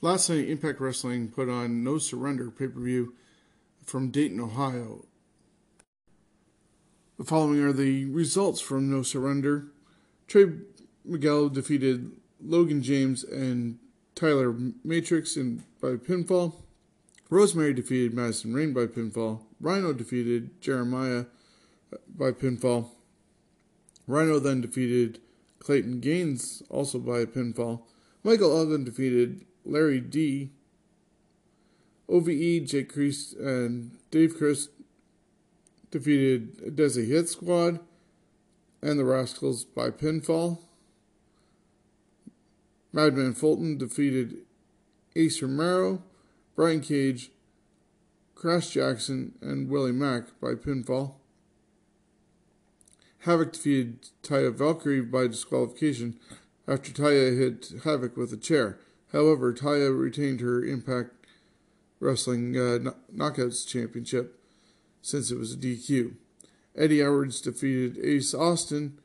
Last 0.00 0.28
night, 0.28 0.48
Impact 0.48 0.80
Wrestling 0.80 1.28
put 1.28 1.48
on 1.48 1.84
No 1.84 1.98
Surrender 1.98 2.50
pay 2.50 2.68
per 2.68 2.80
view 2.80 3.14
from 3.84 4.10
Dayton, 4.10 4.40
Ohio. 4.40 5.04
The 7.18 7.24
following 7.24 7.60
are 7.60 7.72
the 7.72 8.06
results 8.06 8.60
from 8.60 8.90
No 8.90 9.02
Surrender. 9.02 9.66
Trey 10.26 10.46
Miguel 11.04 11.48
defeated 11.48 12.10
Logan 12.44 12.82
James 12.82 13.24
and 13.24 13.78
Tyler 14.14 14.54
Matrix 14.82 15.36
in, 15.36 15.64
by 15.80 15.96
pinfall. 15.96 16.56
Rosemary 17.30 17.72
defeated 17.72 18.14
Madison 18.14 18.52
Rayne 18.52 18.72
by 18.72 18.86
pinfall. 18.86 19.42
Rhino 19.64 19.94
defeated 19.94 20.60
Jeremiah 20.60 21.24
uh, 21.90 21.96
by 22.06 22.32
pinfall. 22.32 22.90
Rhino 24.06 24.38
then 24.38 24.60
defeated 24.60 25.22
Clayton 25.58 26.00
Gaines 26.00 26.62
also 26.68 26.98
by 26.98 27.20
a 27.20 27.26
pinfall. 27.26 27.80
Michael 28.22 28.54
Elgin 28.54 28.84
defeated 28.84 29.46
Larry 29.64 30.00
D. 30.00 30.50
OVE, 32.10 32.66
Jake 32.66 32.92
Crist, 32.92 33.32
and 33.36 33.96
Dave 34.10 34.36
Crist 34.36 34.68
defeated 35.90 36.76
Desi 36.76 37.08
Hit 37.08 37.30
Squad 37.30 37.80
and 38.82 38.98
the 38.98 39.04
Rascals 39.06 39.64
by 39.64 39.88
pinfall. 39.88 40.58
Madman 42.92 43.32
Fulton 43.32 43.78
defeated 43.78 44.42
Ace 45.16 45.40
Romero, 45.40 46.02
Brian 46.54 46.82
Cage, 46.82 47.30
Crash 48.44 48.68
Jackson, 48.68 49.32
and 49.40 49.70
Willie 49.70 49.90
Mack 49.90 50.38
by 50.38 50.52
pinfall. 50.52 51.14
Havoc 53.20 53.54
defeated 53.54 54.10
Taya 54.22 54.54
Valkyrie 54.54 55.00
by 55.00 55.28
disqualification 55.28 56.18
after 56.68 56.92
Taya 56.92 57.38
hit 57.38 57.72
Havoc 57.84 58.18
with 58.18 58.34
a 58.34 58.36
chair. 58.36 58.78
However, 59.12 59.54
Taya 59.54 59.98
retained 59.98 60.42
her 60.42 60.62
Impact 60.62 61.12
Wrestling 62.00 62.54
uh, 62.54 62.90
Knockouts 63.10 63.66
Championship 63.66 64.38
since 65.00 65.30
it 65.30 65.38
was 65.38 65.54
a 65.54 65.56
DQ. 65.56 66.12
Eddie 66.76 67.00
Edwards 67.00 67.40
defeated 67.40 67.96
Ace 68.04 68.34
Austin 68.34 68.98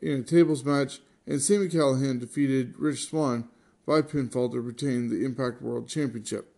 in 0.00 0.20
a 0.20 0.22
tables 0.22 0.64
match, 0.64 1.00
and 1.26 1.42
Sami 1.42 1.66
Callihan 1.66 2.20
defeated 2.20 2.78
Rich 2.78 3.06
Swann 3.06 3.48
by 3.84 4.00
pinfall 4.00 4.52
to 4.52 4.60
retain 4.60 5.08
the 5.08 5.24
Impact 5.24 5.60
World 5.60 5.88
Championship. 5.88 6.54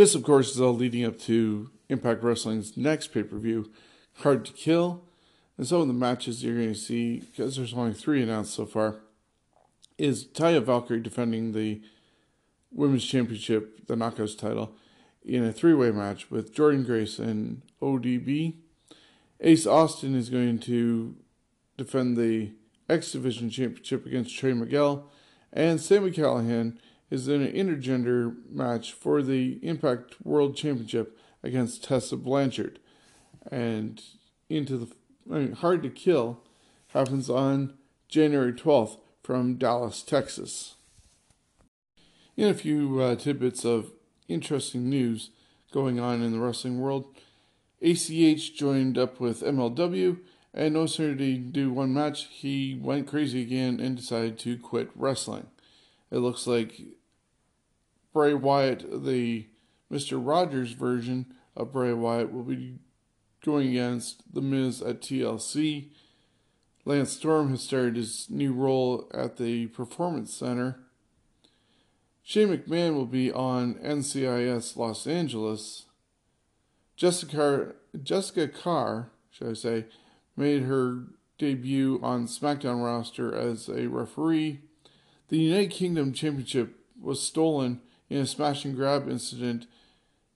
This, 0.00 0.14
of 0.14 0.22
course, 0.22 0.52
is 0.52 0.62
all 0.62 0.72
leading 0.72 1.04
up 1.04 1.18
to 1.18 1.68
Impact 1.90 2.22
Wrestling's 2.22 2.74
next 2.74 3.08
pay 3.08 3.22
per 3.22 3.36
view, 3.36 3.70
Hard 4.20 4.46
to 4.46 4.52
Kill. 4.54 5.04
And 5.58 5.66
some 5.66 5.82
of 5.82 5.88
the 5.88 5.92
matches 5.92 6.42
you're 6.42 6.54
going 6.54 6.72
to 6.72 6.74
see, 6.74 7.18
because 7.18 7.56
there's 7.56 7.74
only 7.74 7.92
three 7.92 8.22
announced 8.22 8.54
so 8.54 8.64
far, 8.64 9.02
is 9.98 10.24
Taya 10.24 10.62
Valkyrie 10.62 11.00
defending 11.00 11.52
the 11.52 11.82
Women's 12.72 13.04
Championship, 13.04 13.88
the 13.88 13.94
Knockouts 13.94 14.38
title, 14.38 14.72
in 15.22 15.44
a 15.44 15.52
three 15.52 15.74
way 15.74 15.90
match 15.90 16.30
with 16.30 16.54
Jordynne 16.54 16.86
Grace 16.86 17.18
and 17.18 17.60
ODB. 17.82 18.54
Ace 19.42 19.66
Austin 19.66 20.14
is 20.14 20.30
going 20.30 20.60
to 20.60 21.14
defend 21.76 22.16
the 22.16 22.52
X 22.88 23.12
Division 23.12 23.50
Championship 23.50 24.06
against 24.06 24.34
Trey 24.34 24.54
Miguel. 24.54 25.10
And 25.52 25.78
Sami 25.78 26.10
Callihan 26.10 26.78
is 27.10 27.28
in 27.28 27.42
an 27.42 27.52
intergender 27.52 28.34
match 28.48 28.92
for 28.92 29.22
the 29.22 29.58
Impact 29.62 30.16
World 30.24 30.56
Championship 30.56 31.18
against 31.42 31.84
Tessa 31.84 32.16
Blanchard. 32.16 32.78
And 33.50 34.00
into 34.48 34.76
the 34.76 34.88
I 35.30 35.38
mean, 35.38 35.52
Hard 35.52 35.82
to 35.82 35.90
Kill 35.90 36.40
happens 36.88 37.30
on 37.30 37.74
January 38.08 38.52
12th 38.52 38.98
from 39.22 39.56
Dallas, 39.56 40.02
Texas. 40.02 40.74
In 42.36 42.48
a 42.48 42.54
few 42.54 43.00
uh, 43.00 43.16
tidbits 43.16 43.64
of 43.64 43.92
interesting 44.28 44.88
news 44.88 45.30
going 45.72 46.00
on 46.00 46.22
in 46.22 46.32
the 46.32 46.40
wrestling 46.40 46.80
world, 46.80 47.06
ACH 47.82 48.56
joined 48.56 48.98
up 48.98 49.20
with 49.20 49.42
MLW, 49.42 50.18
and 50.52 50.74
no 50.74 50.86
sooner 50.86 51.14
did 51.14 51.24
he 51.24 51.38
do 51.38 51.72
one 51.72 51.94
match, 51.94 52.26
he 52.30 52.78
went 52.80 53.06
crazy 53.06 53.40
again 53.40 53.78
and 53.78 53.96
decided 53.96 54.38
to 54.40 54.58
quit 54.58 54.90
wrestling. 54.94 55.46
It 56.10 56.18
looks 56.18 56.46
like 56.46 56.80
Bray 58.12 58.34
Wyatt, 58.34 59.04
the 59.04 59.46
Mr. 59.90 60.20
Rogers 60.20 60.72
version 60.72 61.26
of 61.56 61.72
Bray 61.72 61.92
Wyatt, 61.92 62.32
will 62.32 62.42
be 62.42 62.78
going 63.44 63.68
against 63.68 64.34
The 64.34 64.40
Miz 64.40 64.82
at 64.82 65.00
TLC. 65.00 65.90
Lance 66.84 67.10
Storm 67.12 67.50
has 67.50 67.62
started 67.62 67.96
his 67.96 68.28
new 68.28 68.52
role 68.52 69.08
at 69.12 69.36
the 69.36 69.66
Performance 69.68 70.32
Center. 70.34 70.80
Shane 72.22 72.48
McMahon 72.48 72.94
will 72.94 73.06
be 73.06 73.32
on 73.32 73.74
NCIS 73.74 74.76
Los 74.76 75.06
Angeles. 75.06 75.86
Jessica, 76.96 77.74
Jessica 78.02 78.48
Carr, 78.48 79.10
should 79.30 79.48
I 79.48 79.54
say, 79.54 79.86
made 80.36 80.62
her 80.62 81.04
debut 81.38 81.98
on 82.02 82.26
SmackDown 82.26 82.84
roster 82.84 83.34
as 83.34 83.68
a 83.68 83.88
referee. 83.88 84.60
The 85.28 85.38
United 85.38 85.70
Kingdom 85.70 86.12
Championship 86.12 86.78
was 87.00 87.22
stolen 87.22 87.80
in 88.10 88.18
a 88.18 88.26
smash 88.26 88.66
and 88.66 88.76
grab 88.76 89.08
incident 89.08 89.66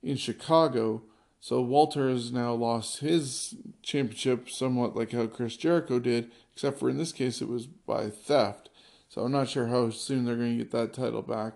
in 0.01 0.17
Chicago 0.17 1.03
so 1.45 1.61
Walter 1.61 2.09
has 2.09 2.31
now 2.31 2.55
lost 2.55 3.01
his 3.01 3.53
championship 3.83 4.49
somewhat 4.49 4.95
like 4.95 5.11
how 5.11 5.27
Chris 5.27 5.55
Jericho 5.55 5.99
did, 5.99 6.31
except 6.51 6.79
for 6.79 6.89
in 6.89 6.97
this 6.97 7.11
case 7.11 7.39
it 7.39 7.47
was 7.47 7.67
by 7.67 8.09
theft. 8.09 8.71
So 9.09 9.21
I'm 9.21 9.31
not 9.31 9.47
sure 9.47 9.67
how 9.67 9.91
soon 9.91 10.25
they're 10.25 10.37
going 10.37 10.57
to 10.57 10.63
get 10.63 10.71
that 10.71 10.91
title 10.91 11.21
back. 11.21 11.53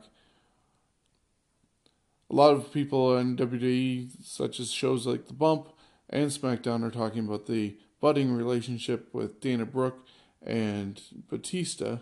A 2.29 2.35
lot 2.35 2.53
of 2.53 2.71
people 2.71 3.17
in 3.17 3.35
WWE, 3.35 4.11
such 4.23 4.59
as 4.59 4.71
shows 4.71 5.07
like 5.07 5.25
The 5.25 5.33
Bump 5.33 5.69
and 6.07 6.29
SmackDown, 6.29 6.83
are 6.83 6.91
talking 6.91 7.25
about 7.25 7.47
the 7.47 7.75
budding 7.99 8.31
relationship 8.31 9.11
with 9.11 9.41
Dana 9.41 9.65
Brooke 9.65 10.05
and 10.45 11.01
Batista. 11.31 11.97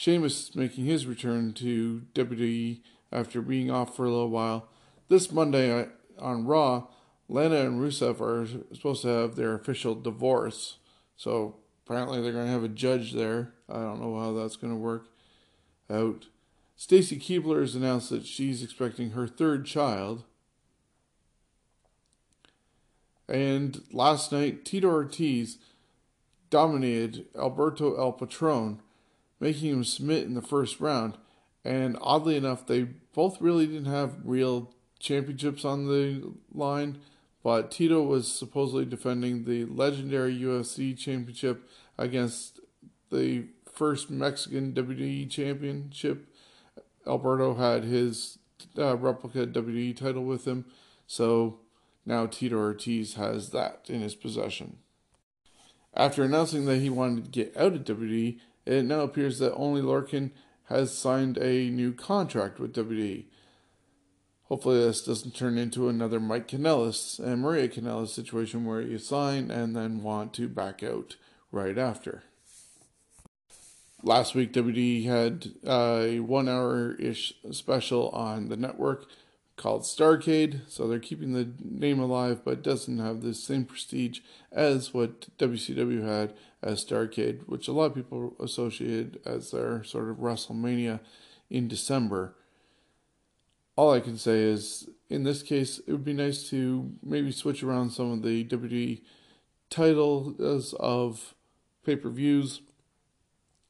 Sheamus 0.00 0.54
making 0.54 0.86
his 0.86 1.04
return 1.04 1.52
to 1.52 2.06
WWE 2.14 2.80
after 3.12 3.42
being 3.42 3.70
off 3.70 3.94
for 3.94 4.06
a 4.06 4.08
little 4.08 4.30
while 4.30 4.66
this 5.10 5.30
Monday 5.30 5.78
uh, 5.78 5.88
on 6.18 6.46
Raw, 6.46 6.86
Lana 7.28 7.56
and 7.56 7.78
Rusev 7.78 8.18
are 8.18 8.46
supposed 8.74 9.02
to 9.02 9.08
have 9.08 9.36
their 9.36 9.52
official 9.52 9.94
divorce. 9.94 10.78
So 11.18 11.56
apparently 11.84 12.22
they're 12.22 12.32
going 12.32 12.46
to 12.46 12.50
have 12.50 12.64
a 12.64 12.68
judge 12.68 13.12
there. 13.12 13.52
I 13.68 13.74
don't 13.74 14.00
know 14.00 14.18
how 14.18 14.32
that's 14.32 14.56
going 14.56 14.72
to 14.72 14.78
work 14.78 15.08
out. 15.90 16.28
Stacy 16.76 17.18
Keibler 17.18 17.60
has 17.60 17.74
announced 17.74 18.08
that 18.08 18.24
she's 18.24 18.62
expecting 18.62 19.10
her 19.10 19.28
third 19.28 19.66
child. 19.66 20.24
And 23.28 23.82
last 23.92 24.32
night, 24.32 24.64
Tito 24.64 24.88
Ortiz 24.88 25.58
dominated 26.48 27.26
Alberto 27.36 27.96
El 27.96 28.12
Patron, 28.12 28.80
making 29.40 29.70
him 29.70 29.84
submit 29.84 30.24
in 30.24 30.34
the 30.34 30.42
first 30.42 30.80
round. 30.80 31.16
And 31.64 31.96
oddly 32.00 32.36
enough, 32.36 32.66
they 32.66 32.82
both 33.14 33.40
really 33.40 33.66
didn't 33.66 33.92
have 33.92 34.18
real 34.24 34.72
championships 34.98 35.64
on 35.64 35.86
the 35.86 36.32
line, 36.52 37.00
but 37.42 37.70
Tito 37.70 38.02
was 38.02 38.30
supposedly 38.30 38.84
defending 38.84 39.44
the 39.44 39.64
legendary 39.64 40.38
UFC 40.38 40.96
championship 40.96 41.68
against 41.98 42.60
the 43.10 43.44
first 43.72 44.10
Mexican 44.10 44.72
WWE 44.72 45.28
championship. 45.30 46.26
Alberto 47.06 47.54
had 47.54 47.84
his 47.84 48.38
uh, 48.78 48.96
replica 48.96 49.46
WWE 49.46 49.96
title 49.96 50.24
with 50.24 50.46
him, 50.46 50.66
so 51.06 51.60
now 52.04 52.26
Tito 52.26 52.56
Ortiz 52.56 53.14
has 53.14 53.50
that 53.50 53.86
in 53.88 54.00
his 54.02 54.14
possession. 54.14 54.78
After 55.94 56.22
announcing 56.22 56.66
that 56.66 56.78
he 56.78 56.90
wanted 56.90 57.24
to 57.24 57.30
get 57.30 57.56
out 57.56 57.72
of 57.72 57.84
WWE, 57.84 58.38
it 58.70 58.84
now 58.84 59.00
appears 59.00 59.38
that 59.38 59.54
only 59.54 59.82
Larkin 59.82 60.32
has 60.64 60.96
signed 60.96 61.36
a 61.38 61.68
new 61.70 61.92
contract 61.92 62.60
with 62.60 62.74
WWE. 62.74 63.24
Hopefully, 64.44 64.78
this 64.78 65.04
doesn't 65.04 65.34
turn 65.34 65.58
into 65.58 65.88
another 65.88 66.20
Mike 66.20 66.48
Kanellis 66.48 67.18
and 67.18 67.42
Maria 67.42 67.68
Kanellis 67.68 68.08
situation 68.08 68.64
where 68.64 68.80
you 68.80 68.98
sign 68.98 69.50
and 69.50 69.74
then 69.74 70.02
want 70.02 70.34
to 70.34 70.48
back 70.48 70.82
out 70.82 71.16
right 71.52 71.78
after. 71.78 72.22
Last 74.02 74.34
week, 74.34 74.52
WWE 74.52 75.04
had 75.04 75.52
a 75.66 76.20
one 76.20 76.48
hour 76.48 76.94
ish 76.94 77.34
special 77.50 78.08
on 78.10 78.48
the 78.48 78.56
network 78.56 79.06
called 79.60 79.82
Starcade. 79.82 80.62
So 80.68 80.88
they're 80.88 80.98
keeping 80.98 81.34
the 81.34 81.50
name 81.62 82.00
alive, 82.00 82.40
but 82.46 82.62
doesn't 82.62 82.98
have 82.98 83.20
the 83.20 83.34
same 83.34 83.66
prestige 83.66 84.20
as 84.50 84.94
what 84.94 85.36
WCW 85.36 86.02
had 86.02 86.32
as 86.62 86.82
Starcade, 86.82 87.46
which 87.46 87.68
a 87.68 87.72
lot 87.72 87.84
of 87.84 87.94
people 87.94 88.34
associated 88.40 89.20
as 89.26 89.50
their 89.50 89.84
sort 89.84 90.08
of 90.08 90.16
WrestleMania 90.16 91.00
in 91.50 91.68
December. 91.68 92.34
All 93.76 93.92
I 93.92 94.00
can 94.00 94.16
say 94.16 94.40
is, 94.40 94.88
in 95.10 95.24
this 95.24 95.42
case, 95.42 95.78
it 95.86 95.92
would 95.92 96.06
be 96.06 96.14
nice 96.14 96.48
to 96.48 96.92
maybe 97.02 97.30
switch 97.30 97.62
around 97.62 97.90
some 97.90 98.12
of 98.12 98.22
the 98.22 98.44
WWE 98.46 99.02
titles 99.68 100.72
of 100.80 101.34
pay 101.84 101.96
per 101.96 102.08
views 102.08 102.62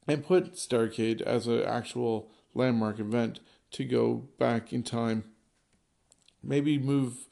and 0.06 0.24
put 0.24 0.54
Starcade 0.54 1.20
as 1.22 1.48
an 1.48 1.64
actual 1.64 2.30
landmark 2.54 3.00
event 3.00 3.40
to 3.72 3.84
go 3.84 4.28
back 4.38 4.72
in 4.72 4.84
time 4.84 5.24
maybe 6.42 6.78
move 6.78 7.28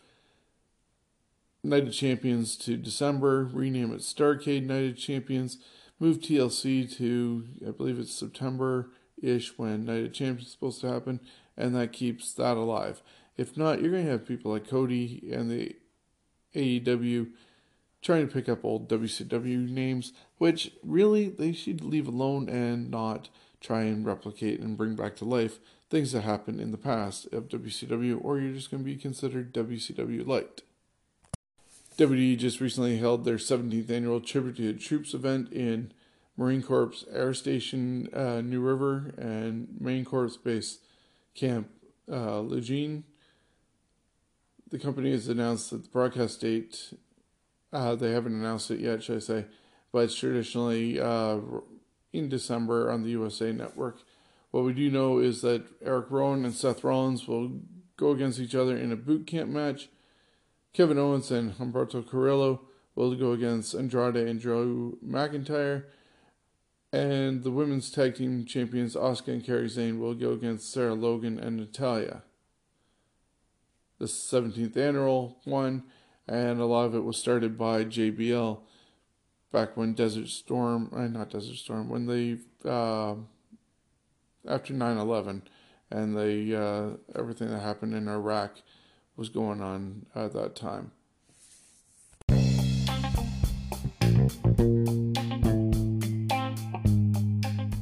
Night 1.62 1.88
of 1.88 1.92
Champions 1.92 2.56
to 2.56 2.76
December, 2.76 3.48
rename 3.52 3.92
it 3.92 4.00
Starcade 4.00 4.64
Night 4.64 4.90
of 4.90 4.96
Champions, 4.96 5.58
move 5.98 6.18
TLC 6.18 6.96
to, 6.96 7.46
I 7.66 7.70
believe 7.70 7.98
it's 7.98 8.12
September 8.12 8.90
ish 9.20 9.58
when 9.58 9.84
Night 9.84 10.04
of 10.04 10.12
Champions 10.12 10.46
is 10.46 10.52
supposed 10.52 10.80
to 10.82 10.92
happen, 10.92 11.20
and 11.56 11.74
that 11.74 11.92
keeps 11.92 12.32
that 12.34 12.56
alive. 12.56 13.02
If 13.36 13.56
not, 13.56 13.80
you're 13.80 13.90
going 13.90 14.04
to 14.04 14.10
have 14.10 14.26
people 14.26 14.52
like 14.52 14.68
Cody 14.68 15.28
and 15.32 15.50
the 15.50 15.76
AEW 16.54 17.30
trying 18.00 18.26
to 18.26 18.32
pick 18.32 18.48
up 18.48 18.64
old 18.64 18.88
WCW 18.88 19.68
names, 19.68 20.12
which 20.38 20.72
really 20.82 21.28
they 21.28 21.52
should 21.52 21.82
leave 21.82 22.06
alone 22.06 22.48
and 22.48 22.90
not 22.90 23.28
try 23.60 23.82
and 23.82 24.06
replicate 24.06 24.60
and 24.60 24.76
bring 24.76 24.94
back 24.94 25.16
to 25.16 25.24
life 25.24 25.58
things 25.90 26.12
that 26.12 26.22
happened 26.22 26.60
in 26.60 26.70
the 26.70 26.78
past 26.78 27.26
of 27.32 27.48
WCW, 27.48 28.18
or 28.22 28.38
you're 28.38 28.54
just 28.54 28.70
going 28.70 28.82
to 28.82 28.84
be 28.84 28.96
considered 28.96 29.54
WCW 29.54 30.26
light. 30.26 30.62
WWE 31.96 32.38
just 32.38 32.60
recently 32.60 32.98
held 32.98 33.24
their 33.24 33.36
17th 33.36 33.90
annual 33.90 34.20
Tribute 34.20 34.56
to 34.56 34.72
the 34.72 34.78
Troops 34.78 35.14
event 35.14 35.52
in 35.52 35.92
Marine 36.36 36.62
Corps 36.62 37.04
Air 37.12 37.34
Station 37.34 38.08
uh, 38.14 38.40
New 38.40 38.60
River 38.60 39.12
and 39.18 39.68
Marine 39.80 40.04
Corps 40.04 40.36
Base 40.36 40.78
Camp 41.34 41.68
uh, 42.10 42.40
Lejeune. 42.40 43.02
The 44.70 44.78
company 44.78 45.10
has 45.10 45.28
announced 45.28 45.70
that 45.70 45.84
the 45.84 45.88
broadcast 45.88 46.40
date, 46.40 46.94
uh, 47.72 47.96
they 47.96 48.12
haven't 48.12 48.34
announced 48.34 48.70
it 48.70 48.78
yet, 48.78 49.02
should 49.02 49.16
I 49.16 49.20
say, 49.20 49.46
but 49.90 50.00
it's 50.00 50.14
traditionally 50.14 51.00
uh, 51.00 51.38
in 52.12 52.28
December 52.28 52.92
on 52.92 53.02
the 53.02 53.10
USA 53.10 53.50
Network. 53.52 53.98
What 54.50 54.64
we 54.64 54.72
do 54.72 54.90
know 54.90 55.18
is 55.18 55.42
that 55.42 55.64
Eric 55.82 56.10
Rowan 56.10 56.44
and 56.44 56.54
Seth 56.54 56.82
Rollins 56.82 57.28
will 57.28 57.60
go 57.96 58.12
against 58.12 58.40
each 58.40 58.54
other 58.54 58.76
in 58.76 58.92
a 58.92 58.96
boot 58.96 59.26
camp 59.26 59.50
match. 59.50 59.88
Kevin 60.72 60.98
Owens 60.98 61.30
and 61.30 61.54
Humberto 61.54 62.08
Carrillo 62.08 62.62
will 62.94 63.14
go 63.14 63.32
against 63.32 63.74
Andrade 63.74 64.16
and 64.16 64.40
Drew 64.40 64.98
McIntyre. 65.04 65.84
And 66.92 67.42
the 67.42 67.50
women's 67.50 67.90
tag 67.90 68.14
team 68.14 68.46
champions 68.46 68.96
Asuka 68.96 69.28
and 69.28 69.44
Kairi 69.44 69.70
Sane 69.70 70.00
will 70.00 70.14
go 70.14 70.32
against 70.32 70.72
Sarah 70.72 70.94
Logan 70.94 71.38
and 71.38 71.56
Natalya. 71.56 72.22
The 73.98 74.06
17th 74.06 74.76
annual 74.76 75.38
one, 75.44 75.82
and 76.26 76.60
a 76.60 76.64
lot 76.64 76.86
of 76.86 76.94
it 76.94 77.04
was 77.04 77.18
started 77.18 77.58
by 77.58 77.84
JBL 77.84 78.60
back 79.52 79.76
when 79.76 79.92
Desert 79.92 80.28
Storm, 80.28 80.90
uh, 80.94 81.08
not 81.08 81.30
Desert 81.30 81.56
Storm, 81.56 81.88
when 81.88 82.06
they 82.06 82.38
uh, 82.68 83.16
after 84.48 84.72
9/11 84.72 85.42
and 85.90 86.16
the 86.16 86.56
uh, 86.56 87.18
everything 87.18 87.50
that 87.50 87.60
happened 87.60 87.94
in 87.94 88.08
Iraq 88.08 88.56
was 89.16 89.28
going 89.28 89.60
on 89.60 90.06
at 90.14 90.32
that 90.32 90.54
time. 90.54 90.92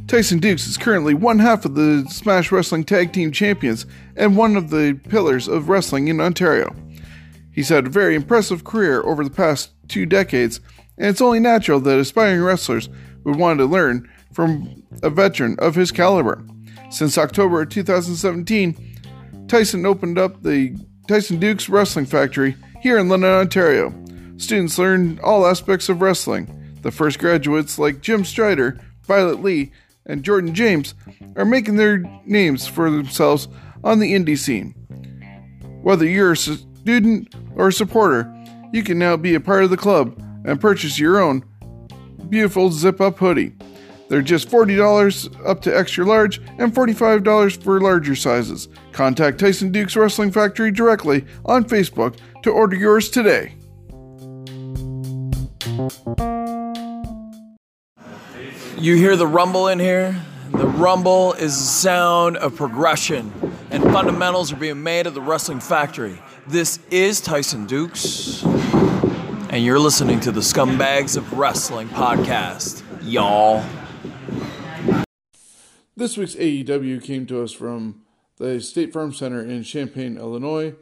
Tyson 0.07 0.39
Dux 0.39 0.67
is 0.67 0.79
currently 0.79 1.15
one 1.15 1.41
half 1.41 1.65
of 1.65 1.75
the 1.75 2.07
Smash 2.09 2.53
Wrestling 2.53 2.85
Tag 2.85 3.13
Team 3.13 3.33
Champions 3.33 3.87
and 4.17 4.37
one 4.37 4.57
of 4.57 4.71
the 4.71 4.99
pillars 5.09 5.49
of 5.49 5.69
wrestling 5.69 6.09
in 6.09 6.21
Ontario. 6.21 6.75
He's 7.53 7.71
had 7.71 7.87
a 7.87 7.91
very 7.91 8.15
impressive 8.15 8.65
career 8.65 9.03
over 9.03 9.25
the 9.25 9.31
past 9.31 9.73
two 9.89 10.07
decades, 10.07 10.61
and 10.97 11.09
it's 11.09 11.21
only 11.21 11.41
natural 11.41 11.81
that 11.81 11.99
aspiring 11.99 12.43
wrestlers 12.43 12.89
would 13.25 13.37
want 13.37 13.59
to 13.59 13.67
learn 13.67 14.09
from 14.33 14.85
a 15.03 15.11
veteran 15.11 15.57
of 15.59 15.75
his 15.75 15.91
caliber. 15.91 16.45
Since 16.91 17.19
October 17.19 17.65
2017, 17.67 19.47
Tyson 19.49 19.87
opened 19.87 20.19
up 20.19 20.43
the 20.43 20.77
Tyson 21.09 21.39
Dux 21.39 21.69
Wrestling 21.69 22.07
Factory 22.07 22.57
here 22.81 22.99
in 22.99 23.09
London, 23.09 23.31
Ontario. 23.31 23.93
Students 24.39 24.79
learn 24.79 25.19
all 25.23 25.47
aspects 25.47 25.89
of 25.89 26.01
wrestling. 26.01 26.79
The 26.83 26.91
first 26.91 27.19
graduates, 27.19 27.79
like 27.79 28.01
Jim 28.01 28.25
Strider, 28.25 28.79
Violet 29.03 29.43
Lee, 29.43 29.73
and 30.05 30.23
Jordan 30.23 30.55
James, 30.55 30.95
are 31.37 31.45
making 31.45 31.77
their 31.77 31.99
names 32.25 32.67
for 32.67 32.91
themselves 32.91 33.49
on 33.83 33.99
the 33.99 34.13
indie 34.13 34.39
scene. 34.39 34.73
Whether 35.83 36.07
you're 36.07 36.33
a 36.33 36.37
student 36.37 37.35
or 37.57 37.69
a 37.69 37.73
supporter, 37.73 38.33
you 38.73 38.83
can 38.83 38.99
now 38.99 39.17
be 39.17 39.35
a 39.35 39.41
part 39.41 39.65
of 39.65 39.71
the 39.71 39.77
club 39.77 40.21
and 40.45 40.61
purchase 40.61 40.99
your 40.99 41.21
own 41.21 41.45
beautiful 42.29 42.71
zip 42.71 43.01
up 43.01 43.19
hoodie. 43.19 43.56
They're 44.09 44.23
just 44.23 44.49
$40 44.49 45.47
up 45.47 45.61
to 45.63 45.77
extra 45.77 46.05
large 46.05 46.39
and 46.59 46.73
$45 46.73 47.63
for 47.63 47.81
larger 47.81 48.15
sizes. 48.15 48.69
Contact 48.93 49.39
Tyson 49.39 49.73
Dux 49.73 49.97
Wrestling 49.97 50.31
Factory 50.31 50.71
directly 50.71 51.25
on 51.45 51.65
Facebook 51.65 52.17
to 52.43 52.51
order 52.51 52.77
yours 52.77 53.11
today. 53.11 53.55
You 58.79 58.97
hear 58.97 59.17
the 59.17 59.27
rumble 59.27 59.69
in 59.69 59.79
here? 59.79 60.23
The 60.53 60.67
rumble 60.67 61.33
is 61.33 61.57
the 61.59 61.65
sound 61.65 62.37
of 62.37 62.55
progression, 62.55 63.33
and 63.71 63.83
fundamentals 63.83 64.53
are 64.53 64.57
being 64.57 64.83
made 64.83 65.07
at 65.07 65.15
the 65.15 65.21
Wrestling 65.21 65.61
Factory. 65.61 66.19
This 66.47 66.79
is 66.91 67.21
Tyson 67.21 67.67
Dux, 67.67 68.45
and 69.51 69.65
you're 69.65 69.81
listening 69.81 70.21
to 70.21 70.31
the 70.31 70.41
Scumbags 70.41 71.17
of 71.17 71.33
Wrestling 71.33 71.89
podcast, 71.89 72.83
y'all. 73.03 73.65
This 75.99 76.19
week's 76.19 76.35
AEW 76.35 77.03
came 77.03 77.25
to 77.25 77.43
us 77.43 77.53
from 77.53 78.03
the 78.37 78.61
State 78.61 78.93
Farm 78.93 79.15
Center 79.15 79.41
in 79.41 79.63
Champaign, 79.63 80.19
Illinois. 80.19 80.75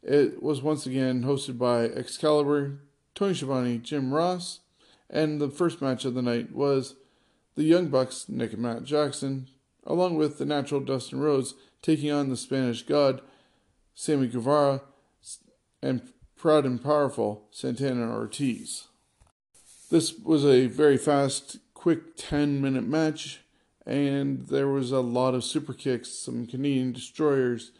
It 0.00 0.40
was 0.44 0.62
once 0.62 0.86
again 0.86 1.24
hosted 1.24 1.58
by 1.58 1.86
Excalibur, 1.86 2.78
Tony 3.16 3.34
Schiavone, 3.34 3.78
Jim 3.78 4.14
Ross, 4.14 4.60
and 5.10 5.40
the 5.40 5.50
first 5.50 5.82
match 5.82 6.04
of 6.04 6.14
the 6.14 6.22
night 6.22 6.54
was 6.54 6.94
the 7.56 7.64
Young 7.64 7.88
Bucks, 7.88 8.28
Nick 8.28 8.52
and 8.52 8.62
Matt 8.62 8.84
Jackson, 8.84 9.48
along 9.82 10.14
with 10.14 10.38
the 10.38 10.46
natural 10.46 10.80
Dustin 10.80 11.18
Rhodes, 11.18 11.54
taking 11.82 12.12
on 12.12 12.28
the 12.28 12.36
Spanish 12.36 12.84
God, 12.84 13.22
Sammy 13.96 14.28
Guevara, 14.28 14.82
and 15.82 16.12
proud 16.36 16.64
and 16.64 16.80
powerful 16.80 17.48
Santana 17.50 18.08
Ortiz. 18.08 18.84
This 19.90 20.16
was 20.16 20.44
a 20.44 20.68
very 20.68 20.96
fast, 20.96 21.58
quick 21.74 22.16
10 22.16 22.62
minute 22.62 22.86
match 22.86 23.40
and 23.86 24.46
there 24.48 24.68
was 24.68 24.92
a 24.92 25.00
lot 25.00 25.34
of 25.34 25.44
super 25.44 25.72
kicks, 25.72 26.10
some 26.10 26.46
Canadian 26.46 26.92
destroyers, 26.92 27.72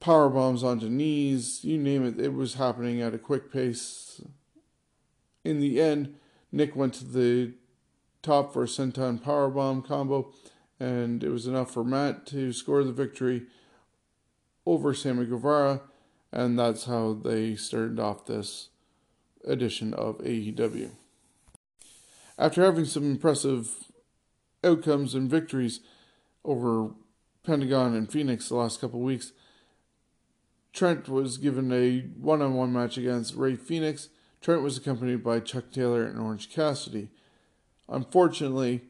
power 0.00 0.28
bombs 0.28 0.64
onto 0.64 0.88
knees, 0.88 1.62
you 1.62 1.78
name 1.78 2.04
it. 2.04 2.18
It 2.18 2.32
was 2.32 2.54
happening 2.54 3.00
at 3.00 3.14
a 3.14 3.18
quick 3.18 3.52
pace. 3.52 4.22
In 5.44 5.60
the 5.60 5.80
end, 5.80 6.16
Nick 6.50 6.74
went 6.74 6.94
to 6.94 7.04
the 7.04 7.52
top 8.22 8.52
for 8.52 8.64
a 8.64 8.66
senton 8.66 9.22
power 9.22 9.48
bomb 9.48 9.82
combo, 9.82 10.32
and 10.78 11.22
it 11.22 11.28
was 11.28 11.46
enough 11.46 11.70
for 11.72 11.84
Matt 11.84 12.26
to 12.26 12.52
score 12.52 12.82
the 12.82 12.92
victory 12.92 13.42
over 14.66 14.94
Sammy 14.94 15.26
Guevara, 15.26 15.82
and 16.32 16.58
that's 16.58 16.84
how 16.84 17.12
they 17.12 17.54
started 17.54 18.00
off 18.00 18.26
this 18.26 18.68
edition 19.44 19.94
of 19.94 20.18
AEW. 20.18 20.90
After 22.38 22.64
having 22.64 22.86
some 22.86 23.04
impressive 23.04 23.89
outcomes 24.62 25.14
and 25.14 25.30
victories 25.30 25.80
over 26.44 26.90
Pentagon 27.44 27.94
and 27.94 28.10
Fenix 28.10 28.48
the 28.48 28.56
last 28.56 28.80
couple 28.80 29.00
weeks, 29.00 29.32
Trent 30.72 31.08
was 31.08 31.38
given 31.38 31.72
a 31.72 32.00
one 32.20 32.42
on 32.42 32.54
one 32.54 32.72
match 32.72 32.96
against 32.96 33.34
Rey 33.34 33.56
Fenix. 33.56 34.08
Trent 34.40 34.62
was 34.62 34.76
accompanied 34.76 35.24
by 35.24 35.40
Chuck 35.40 35.70
Taylor 35.72 36.04
and 36.04 36.18
Orange 36.18 36.50
Cassidy. 36.50 37.08
Unfortunately, 37.88 38.82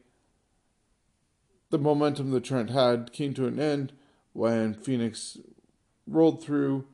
the 1.71 1.79
momentum 1.79 2.31
that 2.31 2.43
Trent 2.43 2.69
had 2.69 3.11
came 3.11 3.33
to 3.33 3.47
an 3.47 3.59
end 3.59 3.93
when 4.33 4.73
Fenix 4.73 5.37
rolled 6.05 6.43
through 6.43 6.85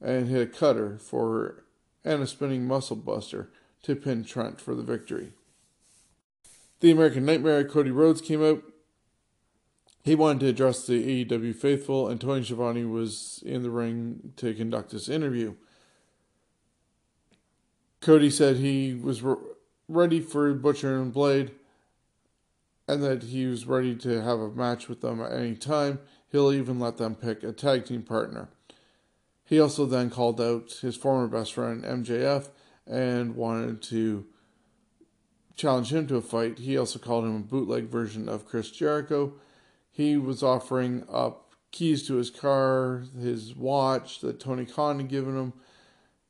and 0.00 0.28
hit 0.28 0.42
a 0.42 0.46
cutter 0.46 0.98
for 0.98 1.64
and 2.04 2.22
a 2.22 2.26
spinning 2.26 2.66
muscle 2.66 2.96
buster 2.96 3.50
to 3.82 3.96
pin 3.96 4.24
Trent 4.24 4.60
for 4.60 4.74
the 4.74 4.82
victory. 4.82 5.32
The 6.80 6.90
American 6.90 7.24
Nightmare 7.24 7.64
Cody 7.64 7.90
Rhodes 7.90 8.20
came 8.20 8.42
out. 8.42 8.62
He 10.02 10.14
wanted 10.14 10.40
to 10.40 10.46
address 10.48 10.86
the 10.86 11.24
AEW 11.24 11.54
faithful, 11.54 12.08
and 12.08 12.20
Tony 12.20 12.44
Schiavone 12.44 12.84
was 12.84 13.42
in 13.44 13.62
the 13.62 13.70
ring 13.70 14.32
to 14.36 14.54
conduct 14.54 14.90
this 14.90 15.08
interview. 15.08 15.54
Cody 18.00 18.30
said 18.30 18.56
he 18.56 18.94
was 18.94 19.22
re- 19.22 19.36
ready 19.88 20.20
for 20.20 20.54
Butcher 20.54 21.00
and 21.00 21.12
Blade 21.12 21.50
and 22.88 23.02
that 23.02 23.24
he 23.24 23.46
was 23.46 23.66
ready 23.66 23.94
to 23.94 24.22
have 24.22 24.40
a 24.40 24.50
match 24.50 24.88
with 24.88 25.02
them 25.02 25.20
at 25.20 25.32
any 25.32 25.54
time. 25.54 26.00
He'll 26.32 26.52
even 26.52 26.80
let 26.80 26.96
them 26.96 27.14
pick 27.14 27.42
a 27.42 27.52
tag 27.52 27.84
team 27.84 28.02
partner. 28.02 28.48
He 29.44 29.60
also 29.60 29.84
then 29.84 30.08
called 30.10 30.40
out 30.40 30.72
his 30.80 30.96
former 30.96 31.28
best 31.28 31.52
friend 31.52 31.84
MJF 31.84 32.48
and 32.86 33.36
wanted 33.36 33.82
to 33.82 34.26
challenge 35.58 35.92
him 35.92 36.06
to 36.06 36.16
a 36.16 36.22
fight. 36.22 36.60
He 36.60 36.78
also 36.78 36.98
called 36.98 37.24
him 37.24 37.36
a 37.36 37.40
bootleg 37.40 37.88
version 37.88 38.28
of 38.28 38.46
Chris 38.46 38.70
Jericho. 38.70 39.34
He 39.90 40.16
was 40.16 40.42
offering 40.42 41.04
up 41.12 41.52
keys 41.72 42.06
to 42.06 42.14
his 42.14 42.30
car, 42.30 43.04
his 43.20 43.54
watch 43.54 44.20
that 44.20 44.40
Tony 44.40 44.64
Khan 44.64 45.00
had 45.00 45.08
given 45.08 45.36
him, 45.36 45.52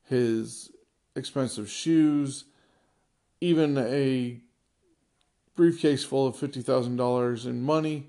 his 0.03 0.71
expensive 1.15 1.69
shoes, 1.69 2.45
even 3.39 3.77
a 3.77 4.41
briefcase 5.55 6.03
full 6.03 6.25
of 6.25 6.35
$50,000 6.35 7.45
in 7.45 7.61
money, 7.61 8.07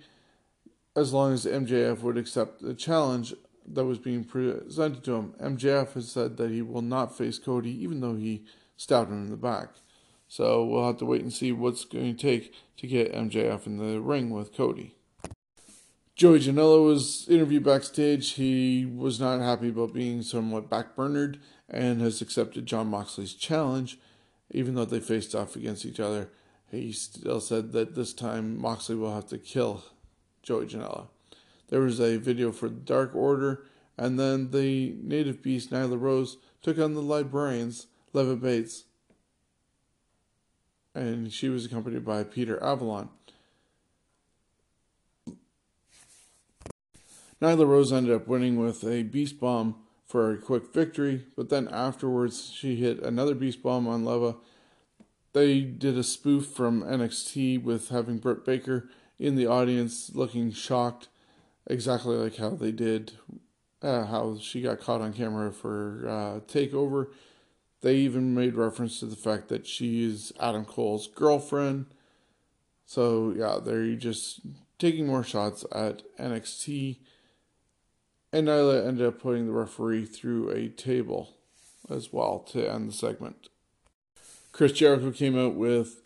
as 0.97 1.13
long 1.13 1.35
as 1.35 1.45
MJF 1.45 2.01
would 2.01 2.17
accept 2.17 2.63
the 2.63 2.75
challenge 2.75 3.35
that 3.67 3.85
was 3.85 3.99
being 3.99 4.25
presented 4.25 5.05
to 5.05 5.15
him. 5.15 5.35
MJF 5.41 5.93
has 5.93 6.11
said 6.11 6.37
that 6.39 6.51
he 6.51 6.63
will 6.63 6.83
not 6.83 7.17
face 7.17 7.39
Cody, 7.39 7.71
even 7.83 8.01
though 8.01 8.17
he 8.17 8.45
stabbed 8.77 9.11
him 9.11 9.25
in 9.25 9.31
the 9.31 9.37
back. 9.37 9.69
So 10.31 10.65
we'll 10.65 10.87
have 10.87 10.99
to 10.99 11.05
wait 11.05 11.23
and 11.23 11.33
see 11.33 11.51
what's 11.51 11.85
going 11.85 12.15
to 12.15 12.23
take 12.23 12.55
to 12.77 12.87
get 12.87 13.13
MJF 13.13 13.67
in 13.67 13.79
the 13.79 14.01
ring 14.01 14.31
with 14.31 14.55
Cody. 14.55 14.95
Joey 16.15 16.39
Janela 16.39 16.87
was 16.87 17.27
interviewed 17.29 17.65
backstage. 17.65 18.35
He 18.35 18.87
was 18.87 19.19
not 19.19 19.41
happy 19.41 19.71
about 19.71 19.93
being 19.93 20.23
somewhat 20.23 20.71
backburnered 20.71 21.41
and 21.69 22.01
has 22.01 22.23
accepted 22.23 22.65
Jon 22.65 22.87
Moxley's 22.87 23.35
challenge, 23.35 23.99
even 24.53 24.77
though 24.77 24.85
they 24.85 25.01
faced 25.01 25.35
off 25.35 25.57
against 25.57 25.85
each 25.85 25.99
other. 25.99 26.31
He 26.71 26.93
still 26.93 27.41
said 27.41 27.73
that 27.73 27.97
this 27.97 28.13
time 28.13 28.57
Moxley 28.57 28.95
will 28.95 29.13
have 29.13 29.27
to 29.31 29.39
kill 29.39 29.83
Joey 30.45 30.67
Janela. 30.67 31.09
There 31.71 31.81
was 31.81 31.99
a 31.99 32.19
video 32.19 32.53
for 32.53 32.69
Dark 32.69 33.17
Order, 33.17 33.65
and 33.99 34.17
then 34.17 34.53
the 34.53 34.95
native 35.03 35.43
beast 35.43 35.73
Nyla 35.73 36.01
Rose 36.01 36.37
took 36.63 36.79
on 36.79 36.95
the 36.95 37.03
librarians 37.03 37.89
Leva 38.13 38.37
Bates 38.37 38.85
and 40.95 41.33
she 41.33 41.49
was 41.49 41.65
accompanied 41.65 42.05
by 42.05 42.25
Peter 42.25 42.63
Avalon. 42.63 43.09
Nyla 47.41 47.67
Rose 47.67 47.93
ended 47.93 48.15
up 48.15 48.29
winning 48.29 48.59
with 48.59 48.85
a 48.85 49.03
beast 49.03 49.41
bomb 49.41 49.77
for 50.07 50.31
a 50.31 50.37
quick 50.37 50.75
victory, 50.75 51.25
but 51.37 51.49
then 51.49 51.69
afterwards 51.69 52.51
she 52.55 52.77
hit 52.77 53.01
another 53.01 53.35
beast 53.35 53.63
bomb 53.63 53.87
on 53.87 54.05
Leva. 54.05 54.37
They 55.33 55.61
did 55.61 55.97
a 55.97 56.03
spoof 56.03 56.47
from 56.47 56.83
NXT 56.83 57.63
with 57.63 57.89
having 57.89 58.19
Britt 58.19 58.45
Baker 58.45 58.89
in 59.19 59.37
the 59.37 59.47
audience 59.47 60.11
looking 60.15 60.51
shocked, 60.51 61.09
exactly 61.67 62.17
like 62.17 62.37
how 62.37 62.51
they 62.51 62.73
did, 62.73 63.13
uh, 63.81 64.07
how 64.07 64.37
she 64.39 64.61
got 64.61 64.81
caught 64.81 65.01
on 65.01 65.13
camera 65.13 65.53
for 65.53 66.05
uh, 66.07 66.41
Takeover 66.53 67.07
they 67.83 67.97
even 67.97 68.35
made 68.35 68.57
reference 68.57 69.01
to 69.01 69.07
the 69.07 69.17
fact 69.17 69.49
that 69.49 69.67
she 69.67 70.05
is 70.05 70.33
Adam 70.39 70.65
Cole's 70.65 71.07
girlfriend. 71.07 71.87
So, 72.85 73.33
yeah, 73.37 73.59
they're 73.63 73.95
just 73.95 74.41
taking 74.79 75.07
more 75.07 75.23
shots 75.25 75.65
at 75.73 76.03
NXT. 76.19 76.99
And 78.33 78.49
Nyla 78.49 78.87
ended 78.87 79.07
up 79.07 79.21
putting 79.21 79.47
the 79.47 79.53
referee 79.53 80.07
through 80.07 80.51
a 80.51 80.69
table 80.69 81.37
as 81.89 82.13
well 82.13 82.41
to 82.51 82.71
end 82.71 82.89
the 82.89 82.93
segment. 82.93 83.49
Chris 84.53 84.73
Jericho 84.73 85.11
came 85.11 85.39
out 85.39 85.55
with 85.55 86.03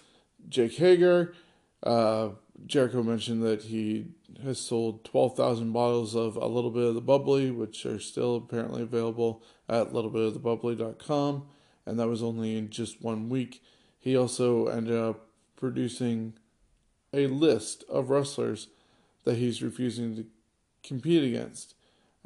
Jake 0.49 0.75
Hager. 0.75 1.35
Uh, 1.83 2.31
Jericho 2.67 3.03
mentioned 3.03 3.43
that 3.43 3.65
he 3.65 4.07
has 4.43 4.61
sold 4.61 5.05
12,000 5.05 5.73
bottles 5.73 6.15
of 6.15 6.37
a 6.37 6.47
little 6.47 6.71
bit 6.71 6.85
of 6.85 6.95
the 6.95 7.01
bubbly, 7.01 7.51
which 7.51 7.85
are 7.85 7.99
still 7.99 8.37
apparently 8.37 8.83
available 8.83 9.43
at 9.69 9.93
littlebitofthebubbly.com 9.93 11.47
and 11.87 11.99
that 11.99 12.09
was 12.09 12.23
only 12.23 12.57
in 12.57 12.71
just 12.71 13.03
one 13.03 13.29
week. 13.29 13.63
He 13.99 14.17
also 14.17 14.67
ended 14.67 14.97
up 14.97 15.29
producing 15.57 16.35
a 17.13 17.27
list 17.27 17.85
of 17.89 18.11
wrestlers 18.11 18.69
that 19.25 19.37
he's 19.37 19.63
refusing 19.63 20.17
to 20.17 20.27
compete 20.83 21.25
against. 21.25 21.75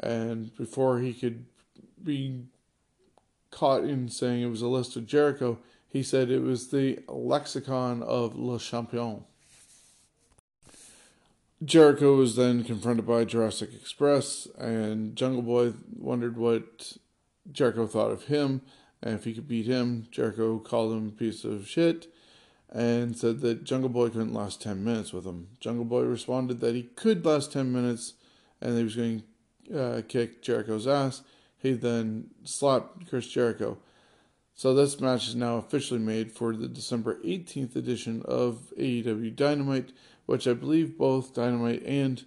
And 0.00 0.56
before 0.56 0.98
he 0.98 1.12
could 1.12 1.44
be 2.02 2.44
caught 3.50 3.84
in 3.84 4.08
saying 4.08 4.42
it 4.42 4.50
was 4.50 4.62
a 4.62 4.68
list 4.68 4.96
of 4.96 5.06
Jericho, 5.06 5.58
he 5.88 6.02
said 6.02 6.30
it 6.30 6.42
was 6.42 6.68
the 6.68 7.00
lexicon 7.08 8.02
of 8.02 8.36
Le 8.36 8.58
Champion. 8.58 9.24
Jericho 11.64 12.14
was 12.14 12.36
then 12.36 12.62
confronted 12.62 13.06
by 13.06 13.24
Jurassic 13.24 13.74
Express, 13.74 14.46
and 14.58 15.16
Jungle 15.16 15.42
Boy 15.42 15.72
wondered 15.96 16.36
what 16.36 16.92
Jericho 17.50 17.86
thought 17.86 18.12
of 18.12 18.24
him. 18.24 18.62
And 19.02 19.14
if 19.14 19.24
he 19.24 19.34
could 19.34 19.48
beat 19.48 19.66
him, 19.66 20.08
Jericho 20.10 20.58
called 20.58 20.92
him 20.92 21.08
a 21.08 21.12
piece 21.12 21.44
of 21.44 21.68
shit 21.68 22.12
and 22.70 23.16
said 23.16 23.40
that 23.40 23.64
Jungle 23.64 23.88
Boy 23.88 24.08
couldn't 24.08 24.34
last 24.34 24.60
10 24.60 24.84
minutes 24.84 25.12
with 25.12 25.24
him. 25.24 25.48
Jungle 25.60 25.84
Boy 25.84 26.02
responded 26.02 26.60
that 26.60 26.74
he 26.74 26.82
could 26.82 27.24
last 27.24 27.52
10 27.52 27.72
minutes 27.72 28.14
and 28.60 28.76
he 28.76 28.84
was 28.84 28.96
going 28.96 29.22
to 29.68 29.82
uh, 29.82 30.02
kick 30.02 30.42
Jericho's 30.42 30.86
ass. 30.86 31.22
He 31.56 31.72
then 31.72 32.30
slapped 32.44 33.08
Chris 33.08 33.28
Jericho. 33.28 33.78
So 34.54 34.74
this 34.74 35.00
match 35.00 35.28
is 35.28 35.36
now 35.36 35.56
officially 35.56 36.00
made 36.00 36.32
for 36.32 36.54
the 36.54 36.68
December 36.68 37.20
18th 37.24 37.76
edition 37.76 38.22
of 38.24 38.72
AEW 38.76 39.34
Dynamite, 39.36 39.92
which 40.26 40.48
I 40.48 40.52
believe 40.52 40.98
both 40.98 41.34
Dynamite 41.34 41.84
and 41.84 42.24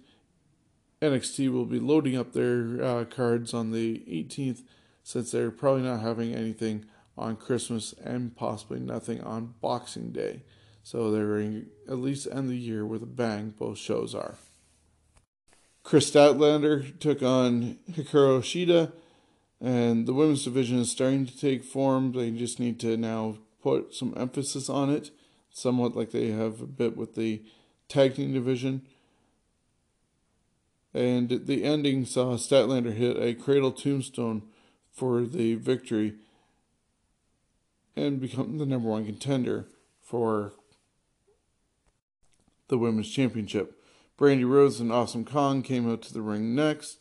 NXT 1.02 1.52
will 1.52 1.66
be 1.66 1.78
loading 1.78 2.16
up 2.16 2.32
their 2.32 2.82
uh, 2.82 3.04
cards 3.04 3.52
on 3.52 3.72
the 3.72 3.98
18th 4.08 4.62
since 5.02 5.30
they're 5.30 5.50
probably 5.50 5.82
not 5.82 6.00
having 6.00 6.34
anything 6.34 6.84
on 7.16 7.36
Christmas 7.36 7.92
and 8.04 8.34
possibly 8.36 8.80
nothing 8.80 9.20
on 9.22 9.54
Boxing 9.60 10.12
Day. 10.12 10.42
So 10.82 11.10
they're 11.10 11.38
at 11.88 11.98
least 11.98 12.26
end 12.30 12.48
the 12.48 12.56
year 12.56 12.84
with 12.84 13.02
a 13.02 13.06
bang, 13.06 13.54
both 13.56 13.78
shows 13.78 14.14
are. 14.14 14.36
Kris 15.82 16.10
Statlander 16.10 16.98
took 17.00 17.22
on 17.22 17.78
Hikaru 17.90 18.40
Shida, 18.40 18.92
and 19.60 20.06
the 20.06 20.14
women's 20.14 20.44
division 20.44 20.78
is 20.78 20.90
starting 20.90 21.26
to 21.26 21.38
take 21.38 21.64
form. 21.64 22.12
They 22.12 22.30
just 22.30 22.60
need 22.60 22.80
to 22.80 22.96
now 22.96 23.38
put 23.62 23.94
some 23.94 24.14
emphasis 24.16 24.68
on 24.68 24.90
it, 24.90 25.10
somewhat 25.50 25.96
like 25.96 26.10
they 26.10 26.30
have 26.30 26.60
a 26.60 26.66
bit 26.66 26.96
with 26.96 27.14
the 27.14 27.42
tag 27.88 28.16
team 28.16 28.32
division. 28.32 28.82
And 30.94 31.46
the 31.46 31.64
ending 31.64 32.04
saw 32.04 32.34
Statlander 32.34 32.92
hit 32.92 33.16
a 33.16 33.34
cradle 33.34 33.72
tombstone 33.72 34.42
for 34.92 35.22
the 35.22 35.54
victory 35.54 36.14
and 37.96 38.20
become 38.20 38.58
the 38.58 38.66
number 38.66 38.88
one 38.88 39.04
contender 39.04 39.66
for 40.00 40.52
the 42.68 42.78
women's 42.78 43.10
championship. 43.10 43.78
Brandi 44.18 44.48
Rhodes 44.48 44.80
and 44.80 44.92
Awesome 44.92 45.24
Kong 45.24 45.62
came 45.62 45.90
out 45.90 46.02
to 46.02 46.14
the 46.14 46.22
ring 46.22 46.54
next. 46.54 46.98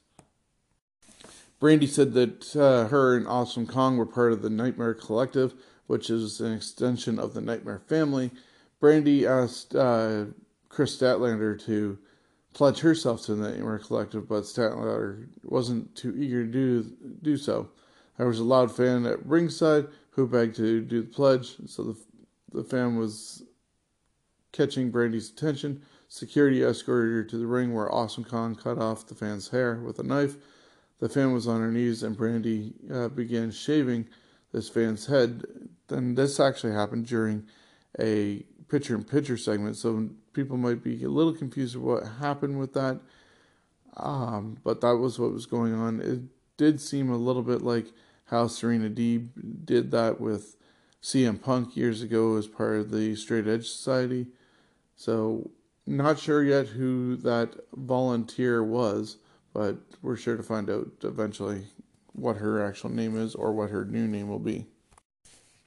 Brandi 1.61 1.87
said 1.87 2.13
that 2.13 2.55
uh, 2.55 2.87
her 2.87 3.15
and 3.15 3.27
Awesome 3.27 3.67
Kong 3.67 3.97
were 3.97 4.05
part 4.05 4.31
of 4.31 4.41
the 4.41 4.49
Nightmare 4.49 4.95
Collective, 4.95 5.53
which 5.87 6.09
is 6.09 6.41
an 6.41 6.53
extension 6.53 7.19
of 7.19 7.33
the 7.33 7.41
Nightmare 7.41 7.83
family. 7.87 8.31
Brandi 8.81 9.25
asked 9.25 9.75
uh, 9.75 10.25
Kris 10.69 10.97
Statlander 10.97 11.63
to 11.65 11.99
pledge 12.53 12.79
herself 12.79 13.23
to 13.25 13.35
the 13.35 13.49
Nightmare 13.49 13.79
Collective, 13.79 14.27
but 14.27 14.43
Statlander 14.43 15.27
wasn't 15.43 15.95
too 15.95 16.15
eager 16.17 16.43
to 16.45 16.51
do, 16.51 16.91
do 17.21 17.37
so. 17.37 17.69
There 18.21 18.27
was 18.27 18.37
a 18.37 18.43
loud 18.43 18.71
fan 18.71 19.07
at 19.07 19.25
ringside 19.25 19.87
who 20.11 20.27
begged 20.27 20.55
to 20.57 20.81
do 20.81 21.01
the 21.01 21.07
pledge, 21.07 21.55
so 21.65 21.81
the, 21.81 21.97
the 22.53 22.63
fan 22.63 22.95
was 22.95 23.41
catching 24.51 24.91
Brandi's 24.91 25.31
attention. 25.31 25.81
Security 26.07 26.61
escorted 26.61 27.13
her 27.13 27.23
to 27.23 27.37
the 27.39 27.47
ring 27.47 27.73
where 27.73 27.91
Awesome 27.91 28.23
Kong 28.23 28.53
cut 28.53 28.77
off 28.77 29.07
the 29.07 29.15
fan's 29.15 29.49
hair 29.49 29.81
with 29.83 29.97
a 29.97 30.03
knife. 30.03 30.35
The 30.99 31.09
fan 31.09 31.33
was 31.33 31.47
on 31.47 31.61
her 31.61 31.71
knees 31.71 32.03
and 32.03 32.15
Brandy 32.15 32.75
uh, 32.93 33.07
began 33.07 33.49
shaving 33.49 34.07
this 34.51 34.69
fan's 34.69 35.07
head. 35.07 35.41
Then 35.87 36.13
this 36.13 36.39
actually 36.39 36.73
happened 36.73 37.07
during 37.07 37.47
a 37.99 38.43
picture 38.69 38.93
in 38.93 39.03
picture 39.03 39.35
segment, 39.35 39.77
so 39.77 40.11
people 40.33 40.57
might 40.57 40.83
be 40.83 41.03
a 41.03 41.09
little 41.09 41.33
confused 41.33 41.75
of 41.75 41.81
what 41.81 42.03
happened 42.19 42.59
with 42.59 42.73
that. 42.73 43.01
Um, 43.97 44.59
but 44.63 44.79
that 44.81 44.97
was 44.97 45.17
what 45.17 45.33
was 45.33 45.47
going 45.47 45.73
on. 45.73 45.99
It 46.01 46.19
did 46.57 46.79
seem 46.79 47.09
a 47.09 47.17
little 47.17 47.41
bit 47.41 47.63
like 47.63 47.87
how 48.31 48.47
Serena 48.47 48.89
Deeb 48.89 49.65
did 49.65 49.91
that 49.91 50.19
with 50.19 50.55
CM 51.03 51.39
Punk 51.39 51.75
years 51.75 52.01
ago 52.01 52.37
as 52.37 52.47
part 52.47 52.77
of 52.77 52.89
the 52.89 53.13
Straight 53.15 53.45
Edge 53.45 53.67
Society. 53.67 54.27
So 54.95 55.51
not 55.85 56.17
sure 56.17 56.41
yet 56.41 56.67
who 56.67 57.17
that 57.17 57.55
volunteer 57.73 58.63
was, 58.63 59.17
but 59.53 59.77
we're 60.01 60.15
sure 60.15 60.37
to 60.37 60.43
find 60.43 60.69
out 60.69 60.87
eventually 61.03 61.67
what 62.13 62.37
her 62.37 62.65
actual 62.65 62.89
name 62.89 63.17
is 63.17 63.35
or 63.35 63.51
what 63.51 63.69
her 63.69 63.83
new 63.83 64.07
name 64.07 64.29
will 64.29 64.39
be. 64.39 64.65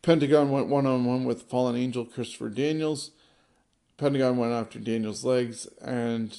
Pentagon 0.00 0.50
went 0.50 0.68
one 0.68 0.87
on 0.87 1.05
one 1.05 1.24
with 1.24 1.42
Fallen 1.42 1.77
Angel 1.77 2.05
Christopher 2.05 2.48
Daniels. 2.48 3.11
Pentagon 3.98 4.38
went 4.38 4.53
after 4.53 4.79
Daniels' 4.79 5.24
legs, 5.24 5.66
and 5.83 6.37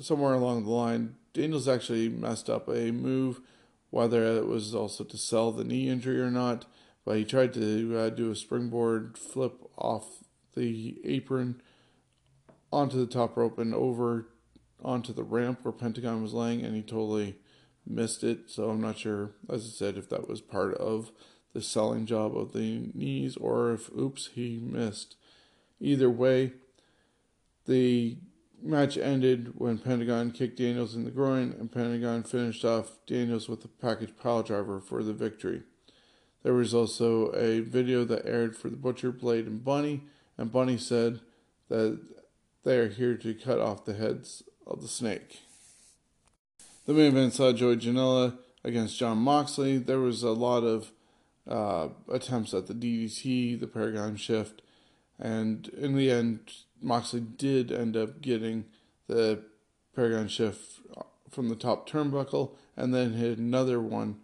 somewhere 0.00 0.34
along 0.34 0.64
the 0.64 0.70
line, 0.70 1.16
Daniels 1.32 1.68
actually 1.68 2.08
messed 2.08 2.48
up 2.48 2.68
a 2.68 2.90
move, 2.90 3.40
whether 3.90 4.24
it 4.24 4.46
was 4.46 4.74
also 4.74 5.04
to 5.04 5.16
sell 5.16 5.52
the 5.52 5.64
knee 5.64 5.88
injury 5.88 6.20
or 6.20 6.30
not. 6.30 6.66
But 7.04 7.16
he 7.16 7.24
tried 7.24 7.54
to 7.54 7.98
uh, 7.98 8.10
do 8.10 8.30
a 8.30 8.36
springboard 8.36 9.16
flip 9.16 9.62
off 9.76 10.24
the 10.54 11.00
apron 11.04 11.62
onto 12.70 12.98
the 12.98 13.10
top 13.10 13.36
rope 13.36 13.58
and 13.58 13.74
over 13.74 14.28
onto 14.84 15.12
the 15.12 15.24
ramp 15.24 15.60
where 15.62 15.72
Pentagon 15.72 16.22
was 16.22 16.34
laying, 16.34 16.62
and 16.64 16.74
he 16.74 16.82
totally 16.82 17.36
missed 17.86 18.22
it. 18.22 18.50
So 18.50 18.70
I'm 18.70 18.80
not 18.80 18.98
sure, 18.98 19.30
as 19.48 19.64
I 19.64 19.70
said, 19.70 19.96
if 19.96 20.08
that 20.10 20.28
was 20.28 20.40
part 20.40 20.74
of 20.74 21.10
the 21.54 21.62
selling 21.62 22.06
job 22.06 22.36
of 22.36 22.52
the 22.52 22.90
knees 22.94 23.36
or 23.36 23.72
if, 23.72 23.90
oops, 23.96 24.30
he 24.34 24.58
missed. 24.62 25.16
Either 25.80 26.10
way, 26.10 26.52
the 27.66 28.18
match 28.62 28.96
ended 28.96 29.52
when 29.56 29.78
Pentagon 29.78 30.30
kicked 30.30 30.58
Daniels 30.58 30.94
in 30.94 31.04
the 31.04 31.10
groin, 31.10 31.54
and 31.58 31.70
Pentagon 31.70 32.22
finished 32.22 32.64
off 32.64 32.98
Daniels 33.06 33.48
with 33.48 33.64
a 33.64 33.68
package 33.68 34.16
pile 34.16 34.42
driver 34.42 34.80
for 34.80 35.02
the 35.02 35.12
victory. 35.12 35.62
There 36.42 36.54
was 36.54 36.74
also 36.74 37.30
a 37.32 37.60
video 37.60 38.04
that 38.04 38.26
aired 38.26 38.56
for 38.56 38.70
the 38.70 38.76
Butcher, 38.76 39.12
Blade, 39.12 39.46
and 39.46 39.64
Bunny, 39.64 40.04
and 40.36 40.52
Bunny 40.52 40.76
said 40.76 41.20
that 41.68 42.00
they 42.64 42.78
are 42.78 42.88
here 42.88 43.16
to 43.16 43.34
cut 43.34 43.58
off 43.58 43.84
the 43.84 43.94
heads 43.94 44.42
of 44.66 44.82
the 44.82 44.88
snake. 44.88 45.40
The 46.86 46.94
main 46.94 47.08
event 47.08 47.34
saw 47.34 47.52
Joey 47.52 47.76
Janela 47.76 48.38
against 48.64 48.98
Jon 48.98 49.18
Moxley. 49.18 49.78
There 49.78 50.00
was 50.00 50.22
a 50.22 50.30
lot 50.30 50.64
of 50.64 50.92
uh, 51.46 51.88
attempts 52.10 52.54
at 52.54 52.66
the 52.66 52.74
DDT, 52.74 53.58
the 53.58 53.66
Paradigm 53.66 54.16
Shift, 54.16 54.62
and 55.18 55.68
in 55.68 55.96
the 55.96 56.10
end, 56.10 56.40
Moxley 56.80 57.20
did 57.20 57.72
end 57.72 57.96
up 57.96 58.20
getting 58.20 58.64
the 59.06 59.42
Paradigm 59.94 60.28
Shift 60.28 60.80
from 61.30 61.48
the 61.48 61.56
top 61.56 61.88
turnbuckle 61.88 62.54
and 62.76 62.94
then 62.94 63.14
hit 63.14 63.38
another 63.38 63.80
one 63.80 64.18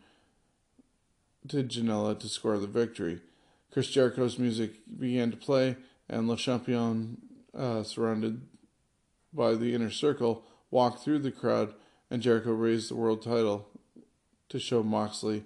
to 1.49 1.63
Janela 1.63 2.19
to 2.21 2.29
score 2.29 2.59
the 2.59 2.67
victory. 2.67 3.21
Chris 3.73 3.89
Jericho's 3.89 4.39
music 4.39 4.75
began 4.99 5.31
to 5.31 5.37
play, 5.37 5.77
and 6.09 6.29
Le 6.29 6.37
Champion 6.37 7.19
uh, 7.57 7.83
surrounded 7.83 8.43
by 9.33 9.55
the 9.55 9.75
inner 9.75 9.91
circle, 9.91 10.45
walked 10.71 11.03
through 11.03 11.19
the 11.19 11.33
crowd, 11.33 11.75
and 12.11 12.23
Jericho 12.23 12.53
raised 12.53 12.91
the 12.91 12.95
world 12.95 13.23
title 13.23 13.69
to 14.49 14.61
show 14.61 14.83
Moxley 14.83 15.45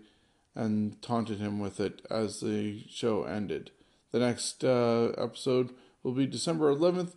and 0.55 1.01
taunted 1.01 1.39
him 1.39 1.59
with 1.59 1.81
it 1.81 2.03
as 2.11 2.41
the 2.41 2.85
show 2.89 3.25
ended. 3.25 3.71
The 4.11 4.19
next 4.19 4.65
uh, 4.65 5.13
episode 5.17 5.71
will 6.09 6.15
be 6.15 6.27
December 6.27 6.75
11th, 6.75 7.13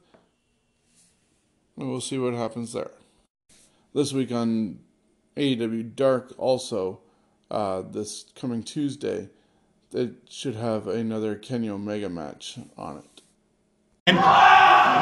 and 1.77 1.89
we'll 1.89 2.01
see 2.01 2.17
what 2.17 2.33
happens 2.33 2.73
there. 2.73 2.91
This 3.95 4.11
week 4.11 4.33
on 4.33 4.79
AEW 5.37 5.95
Dark, 5.95 6.33
also, 6.37 6.99
uh, 7.49 7.83
this 7.83 8.25
coming 8.35 8.63
Tuesday, 8.63 9.29
it 9.93 10.15
should 10.29 10.55
have 10.55 10.87
another 10.89 11.35
Kenny 11.35 11.69
Omega 11.69 12.09
match 12.09 12.59
on 12.77 12.97
it. 12.97 13.21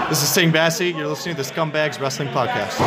This 0.07 0.21
is 0.21 0.29
Sting 0.29 0.51
Bassey. 0.51 0.95
You're 0.95 1.07
listening 1.07 1.35
to 1.35 1.41
the 1.41 1.49
Scumbags 1.49 1.99
Wrestling 1.99 2.27
Podcast. 2.27 2.77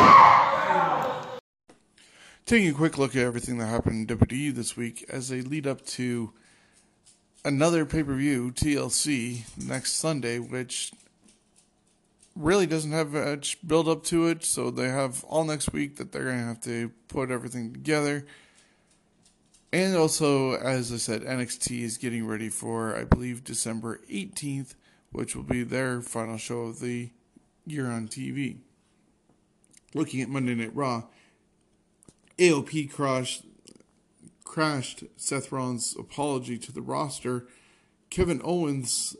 Taking 2.45 2.69
a 2.69 2.73
quick 2.73 2.97
look 2.97 3.13
at 3.17 3.23
everything 3.23 3.57
that 3.57 3.65
happened 3.65 4.09
in 4.09 4.17
WWE 4.17 4.55
this 4.55 4.77
week 4.77 5.03
as 5.09 5.27
they 5.27 5.41
lead 5.41 5.67
up 5.67 5.85
to 5.87 6.31
another 7.45 7.85
pay 7.85 8.03
per 8.03 8.15
view, 8.15 8.51
TLC, 8.51 9.43
next 9.67 9.93
Sunday, 9.93 10.39
which 10.39 10.91
really 12.35 12.65
doesn't 12.65 12.91
have 12.91 13.13
much 13.13 13.57
build 13.65 13.87
up 13.87 14.03
to 14.05 14.27
it. 14.27 14.43
So 14.43 14.71
they 14.71 14.89
have 14.89 15.23
all 15.25 15.43
next 15.43 15.71
week 15.73 15.97
that 15.97 16.11
they're 16.11 16.25
going 16.25 16.39
to 16.39 16.45
have 16.45 16.61
to 16.61 16.91
put 17.07 17.31
everything 17.31 17.73
together. 17.73 18.25
And 19.71 19.95
also, 19.95 20.53
as 20.53 20.93
I 20.93 20.97
said, 20.97 21.23
NXT 21.23 21.81
is 21.81 21.97
getting 21.97 22.27
ready 22.27 22.49
for, 22.49 22.95
I 22.95 23.05
believe, 23.05 23.43
December 23.43 23.99
18th 24.09 24.75
which 25.13 25.35
will 25.35 25.43
be 25.43 25.63
their 25.63 26.01
final 26.01 26.37
show 26.37 26.61
of 26.63 26.79
the 26.79 27.11
year 27.65 27.89
on 27.89 28.07
TV. 28.07 28.57
Looking 29.93 30.21
at 30.21 30.27
Monday 30.27 30.55
Night 30.55 30.75
Raw, 30.75 31.03
AOP 32.37 32.91
crashed, 32.91 33.45
crashed 34.53 35.03
Seth 35.17 35.51
Rollins' 35.51 35.95
apology 35.97 36.59
to 36.59 36.71
the 36.71 36.83
roster. 36.83 37.47
Kevin 38.11 38.39
Owens 38.43 39.15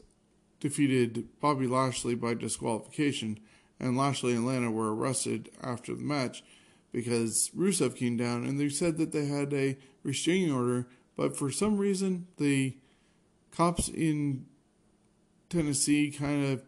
defeated 0.59 1.27
Bobby 1.41 1.65
Lashley 1.65 2.13
by 2.13 2.35
disqualification, 2.35 3.39
and 3.79 3.97
Lashley 3.97 4.33
and 4.33 4.45
Lana 4.45 4.69
were 4.69 4.93
arrested 4.93 5.49
after 5.59 5.95
the 5.95 6.03
match 6.03 6.43
because 6.91 7.49
Rusev 7.57 7.95
came 7.95 8.15
down 8.15 8.45
and 8.45 8.59
they 8.59 8.69
said 8.69 8.99
that 8.99 9.11
they 9.11 9.25
had 9.25 9.51
a 9.55 9.75
restraining 10.03 10.51
order, 10.51 10.85
but 11.17 11.35
for 11.35 11.49
some 11.49 11.79
reason 11.79 12.27
the 12.37 12.77
cops 13.49 13.89
in 13.89 14.45
Tennessee 15.49 16.11
kind 16.11 16.45
of 16.45 16.61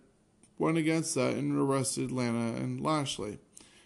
went 0.58 0.80
against 0.80 1.14
that 1.14 1.36
and 1.36 1.56
arrested 1.56 2.12
Lana 2.12 2.56
and 2.56 2.82
Lashley. 2.82 3.38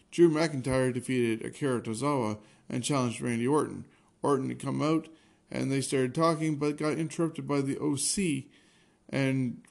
Drew 0.10 0.30
McIntyre 0.30 0.94
defeated 0.94 1.46
Akira 1.46 1.82
Tozawa 1.82 2.38
and 2.70 2.82
challenged 2.82 3.20
Randy 3.20 3.46
Orton. 3.46 3.84
Orton 4.22 4.50
had 4.50 4.60
come 4.60 4.82
out 4.82 5.08
and 5.52 5.72
they 5.72 5.82
started 5.82 6.14
talking, 6.14 6.58
but 6.58 6.78
got 6.78 6.94
interrupted 6.94 7.48
by 7.48 7.62
the 7.62 7.78
OC, 7.80 8.46
and 9.10 9.62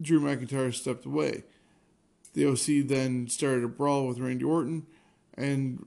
Drew 0.00 0.20
McIntyre 0.20 0.72
stepped 0.72 1.04
away. 1.04 1.44
The 2.34 2.46
OC 2.46 2.86
then 2.86 3.28
started 3.28 3.64
a 3.64 3.68
brawl 3.68 4.06
with 4.06 4.18
Randy 4.18 4.44
Orton, 4.44 4.86
and 5.34 5.84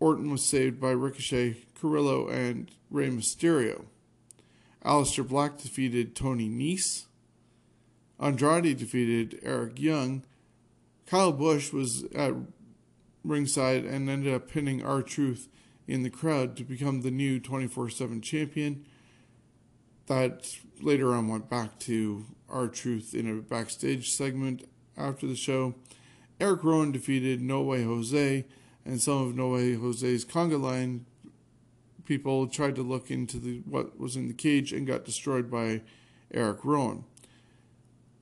Orton 0.00 0.30
was 0.30 0.44
saved 0.44 0.80
by 0.80 0.90
Ricochet, 0.90 1.56
Carrillo, 1.80 2.28
and 2.28 2.70
Rey 2.90 3.08
Mysterio. 3.08 3.86
Aleister 4.84 5.26
Black 5.26 5.58
defeated 5.58 6.14
Tony 6.14 6.48
Nese. 6.48 7.06
Andrade 8.20 8.76
defeated 8.76 9.38
Eric 9.42 9.80
Young. 9.80 10.24
Kyle 11.06 11.32
Busch 11.32 11.72
was 11.72 12.04
at 12.14 12.34
ringside 13.24 13.84
and 13.84 14.10
ended 14.10 14.34
up 14.34 14.50
pinning 14.50 14.84
R-Truth 14.84 15.48
in 15.86 16.02
the 16.02 16.10
crowd 16.10 16.56
to 16.56 16.64
become 16.64 17.02
the 17.02 17.10
new 17.10 17.40
24 17.40 17.90
7 17.90 18.20
champion. 18.20 18.84
That 20.06 20.56
later 20.80 21.14
on 21.14 21.28
went 21.28 21.48
back 21.48 21.78
to 21.80 22.26
R-Truth 22.48 23.14
in 23.14 23.28
a 23.28 23.40
backstage 23.40 24.10
segment 24.12 24.68
after 24.96 25.26
the 25.26 25.36
show. 25.36 25.74
Eric 26.40 26.64
Rowan 26.64 26.92
defeated 26.92 27.40
No 27.40 27.62
Way 27.62 27.84
Jose, 27.84 28.44
and 28.84 29.00
some 29.00 29.22
of 29.28 29.36
No 29.36 29.50
Way 29.50 29.74
Jose's 29.74 30.24
conga 30.24 30.60
line 30.60 31.06
people 32.04 32.46
tried 32.46 32.74
to 32.74 32.82
look 32.82 33.10
into 33.10 33.38
the, 33.38 33.62
what 33.64 33.98
was 33.98 34.16
in 34.16 34.28
the 34.28 34.34
cage 34.34 34.72
and 34.72 34.86
got 34.86 35.04
destroyed 35.04 35.50
by 35.50 35.82
Eric 36.34 36.64
Rowan. 36.64 37.04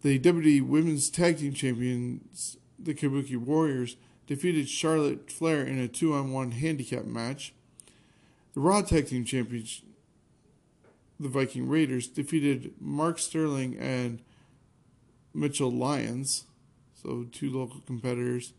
The 0.03 0.19
WWE 0.19 0.63
Women's 0.63 1.11
Tag 1.11 1.39
Team 1.39 1.53
Champions 1.53 2.57
the 2.79 2.95
Kabuki 2.95 3.37
Warriors 3.37 3.97
defeated 4.31 4.69
Charlotte 4.69 5.29
Flair 5.29 5.65
in 5.65 5.81
a 5.81 5.89
two 5.89 6.15
on 6.15 6.31
one 6.31 6.53
handicap 6.53 7.05
match. 7.05 7.53
The 8.55 8.61
Raw 8.61 8.81
Tag 8.81 9.09
Team 9.09 9.25
Champions, 9.25 9.83
the 11.19 11.29
Viking 11.29 11.69
Raiders, 11.69 12.07
defeated 12.07 12.73
Mark 12.81 13.19
Sterling 13.19 13.77
and 13.77 14.23
Mitchell 15.35 15.73
Lyons, 15.73 16.45
so 16.95 17.27
two 17.33 17.51
local 17.51 17.81
competitors. 17.81 18.53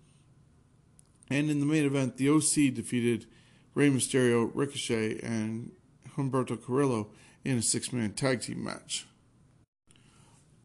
And 1.30 1.49
in 1.49 1.61
the 1.61 1.65
main 1.65 1.86
event, 1.86 2.17
the 2.17 2.30
OC 2.30 2.74
defeated 2.76 3.26
Rey 3.74 3.89
Mysterio, 3.89 4.51
Ricochet, 4.53 5.22
and 5.24 5.72
Humberto 6.17 6.61
Carrillo 6.61 7.11
in 7.45 7.57
a 7.57 7.61
six 7.61 7.93
man 7.93 8.11
tag 8.11 8.41
team 8.41 8.61
match. 8.61 9.05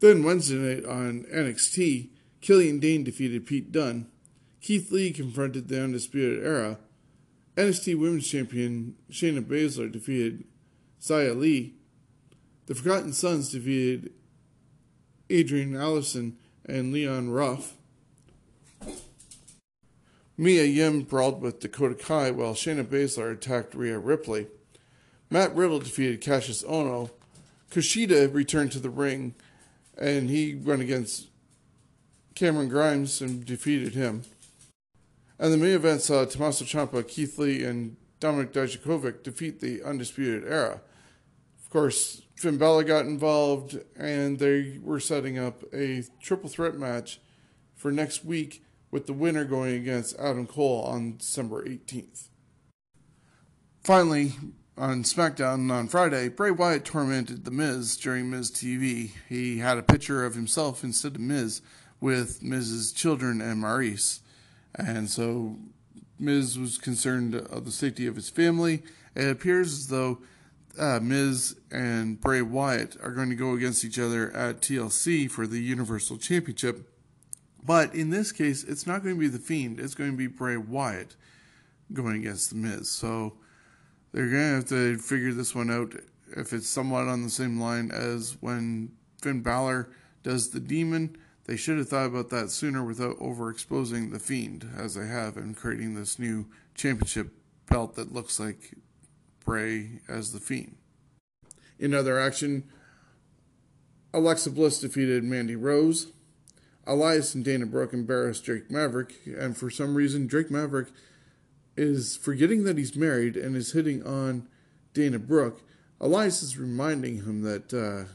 Then 0.01 0.25
Wednesday 0.25 0.55
night 0.55 0.85
on 0.85 1.25
NXT, 1.33 2.09
Killian 2.41 2.79
Dain 2.79 3.05
defeated 3.05 3.45
Pete 3.45 3.71
Dunne. 3.71 4.11
Keith 4.67 4.91
Lee 4.91 5.13
confronted 5.13 5.69
the 5.69 5.81
Undisputed 5.81 6.43
Era. 6.43 6.77
NXT 7.55 7.97
Women's 7.97 8.27
Champion 8.27 8.97
Shayna 9.09 9.41
Baszler 9.41 9.89
defeated 9.89 10.43
Xia 10.99 11.39
Li. 11.39 11.75
The 12.65 12.75
Forgotten 12.75 13.13
Sons 13.13 13.49
defeated 13.49 14.11
Adrian 15.29 15.73
Allison 15.73 16.35
and 16.65 16.91
Leon 16.91 17.29
Ruff. 17.29 17.75
Mia 20.35 20.65
Yim 20.65 21.03
brawled 21.03 21.41
with 21.41 21.61
Dakota 21.61 21.95
Kai 21.95 22.31
while 22.31 22.53
Shayna 22.53 22.83
Baszler 22.83 23.31
attacked 23.31 23.73
Rhea 23.73 23.97
Ripley. 23.97 24.47
Matt 25.29 25.55
Riddle 25.55 25.79
defeated 25.79 26.19
Cassius 26.19 26.63
Ohno. 26.63 27.11
Kushida 27.71 28.33
returned 28.33 28.73
to 28.73 28.79
the 28.79 28.89
ring 28.89 29.33
and 29.97 30.29
he 30.29 30.55
went 30.55 30.81
against 30.81 31.27
Cameron 32.35 32.67
Grimes 32.67 33.21
and 33.21 33.45
defeated 33.45 33.93
him. 33.93 34.23
And 35.39 35.53
the 35.53 35.57
main 35.57 35.75
event 35.75 36.01
saw 36.01 36.25
Tommaso 36.25 36.65
Ciampa, 36.65 37.07
Keith 37.07 37.37
Lee, 37.37 37.63
and 37.63 37.95
Dominik 38.19 38.51
Dijakovic 38.51 39.23
defeat 39.23 39.59
the 39.59 39.83
Undisputed 39.83 40.43
Era. 40.43 40.81
Of 41.63 41.69
course, 41.69 42.23
Finn 42.35 42.57
Balor 42.57 42.83
got 42.83 43.05
involved, 43.05 43.79
and 43.95 44.39
they 44.39 44.79
were 44.81 44.99
setting 44.99 45.37
up 45.37 45.63
a 45.73 46.03
triple 46.21 46.49
threat 46.49 46.75
match 46.75 47.19
for 47.75 47.91
next 47.91 48.25
week 48.25 48.63
with 48.89 49.05
the 49.05 49.13
winner 49.13 49.45
going 49.45 49.75
against 49.75 50.17
Adam 50.17 50.47
Cole 50.47 50.81
on 50.83 51.17
December 51.17 51.63
18th. 51.63 52.29
Finally, 53.83 54.33
on 54.77 55.03
SmackDown 55.03 55.71
on 55.71 55.87
Friday, 55.87 56.29
Bray 56.29 56.51
Wyatt 56.51 56.85
tormented 56.85 57.45
The 57.45 57.51
Miz 57.51 57.97
during 57.97 58.29
Miz 58.29 58.51
TV. 58.51 59.11
He 59.27 59.59
had 59.59 59.77
a 59.77 59.83
picture 59.83 60.25
of 60.25 60.35
himself 60.35 60.83
instead 60.83 61.15
of 61.15 61.21
Miz 61.21 61.61
with 61.99 62.43
Miz's 62.43 62.91
children 62.91 63.41
and 63.41 63.59
Maurice. 63.59 64.21
And 64.77 65.09
so 65.09 65.57
Miz 66.19 66.57
was 66.57 66.77
concerned 66.77 67.35
of 67.35 67.65
the 67.65 67.71
safety 67.71 68.07
of 68.07 68.15
his 68.15 68.29
family. 68.29 68.83
It 69.15 69.29
appears 69.29 69.73
as 69.73 69.87
though 69.87 70.19
uh, 70.79 70.99
Miz 71.01 71.55
and 71.71 72.21
Bray 72.21 72.41
Wyatt 72.41 72.97
are 73.01 73.11
going 73.11 73.29
to 73.29 73.35
go 73.35 73.53
against 73.53 73.83
each 73.83 73.97
other 73.99 74.31
at 74.35 74.61
TLC 74.61 75.29
for 75.29 75.47
the 75.47 75.59
Universal 75.59 76.17
Championship. 76.17 76.89
But 77.63 77.93
in 77.93 78.11
this 78.11 78.31
case, 78.31 78.63
it's 78.63 78.87
not 78.87 79.03
going 79.03 79.15
to 79.15 79.19
be 79.19 79.27
The 79.27 79.39
Fiend, 79.39 79.79
it's 79.79 79.95
going 79.95 80.11
to 80.11 80.17
be 80.17 80.27
Bray 80.27 80.57
Wyatt 80.57 81.15
going 81.91 82.17
against 82.17 82.49
The 82.49 82.55
Miz. 82.55 82.89
So 82.89 83.33
they're 84.11 84.29
going 84.29 84.49
to 84.49 84.55
have 84.55 84.65
to 84.69 84.97
figure 84.97 85.33
this 85.33 85.55
one 85.55 85.71
out 85.71 85.93
if 86.35 86.53
it's 86.53 86.69
somewhat 86.69 87.07
on 87.07 87.23
the 87.23 87.29
same 87.29 87.59
line 87.59 87.91
as 87.91 88.37
when 88.39 88.91
Finn 89.21 89.41
Balor 89.41 89.89
does 90.23 90.49
the 90.49 90.59
demon. 90.59 91.17
They 91.47 91.55
should 91.55 91.77
have 91.77 91.87
thought 91.87 92.07
about 92.07 92.29
that 92.29 92.51
sooner 92.51 92.83
without 92.83 93.17
overexposing 93.19 94.11
the 94.11 94.19
Fiend, 94.19 94.69
as 94.77 94.95
they 94.95 95.07
have, 95.07 95.37
and 95.37 95.55
creating 95.55 95.95
this 95.95 96.19
new 96.19 96.47
championship 96.75 97.31
belt 97.69 97.95
that 97.95 98.13
looks 98.13 98.37
like 98.37 98.75
Bray 99.45 100.01
as 100.09 100.33
the 100.33 100.41
Fiend. 100.41 100.75
In 101.79 101.93
other 101.93 102.19
action, 102.19 102.65
Alexa 104.13 104.51
Bliss 104.51 104.81
defeated 104.81 105.23
Mandy 105.23 105.55
Rose. 105.55 106.07
Elias 106.85 107.33
and 107.33 107.45
Dana 107.45 107.65
Brooke 107.65 107.93
embarrassed 107.93 108.43
Drake 108.43 108.69
Maverick, 108.69 109.13
and 109.25 109.55
for 109.55 109.69
some 109.69 109.95
reason, 109.95 110.27
Drake 110.27 110.51
Maverick 110.51 110.89
is 111.77 112.17
forgetting 112.17 112.63
that 112.63 112.77
he's 112.77 112.95
married 112.95 113.37
and 113.37 113.55
is 113.55 113.71
hitting 113.71 114.05
on 114.05 114.49
Dana 114.93 115.19
Brooke. 115.19 115.61
Elias 116.01 116.41
is 116.43 116.57
reminding 116.57 117.23
him 117.23 117.41
that 117.43 117.73
uh, 117.73 118.11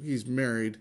he's 0.00 0.26
married, 0.26 0.78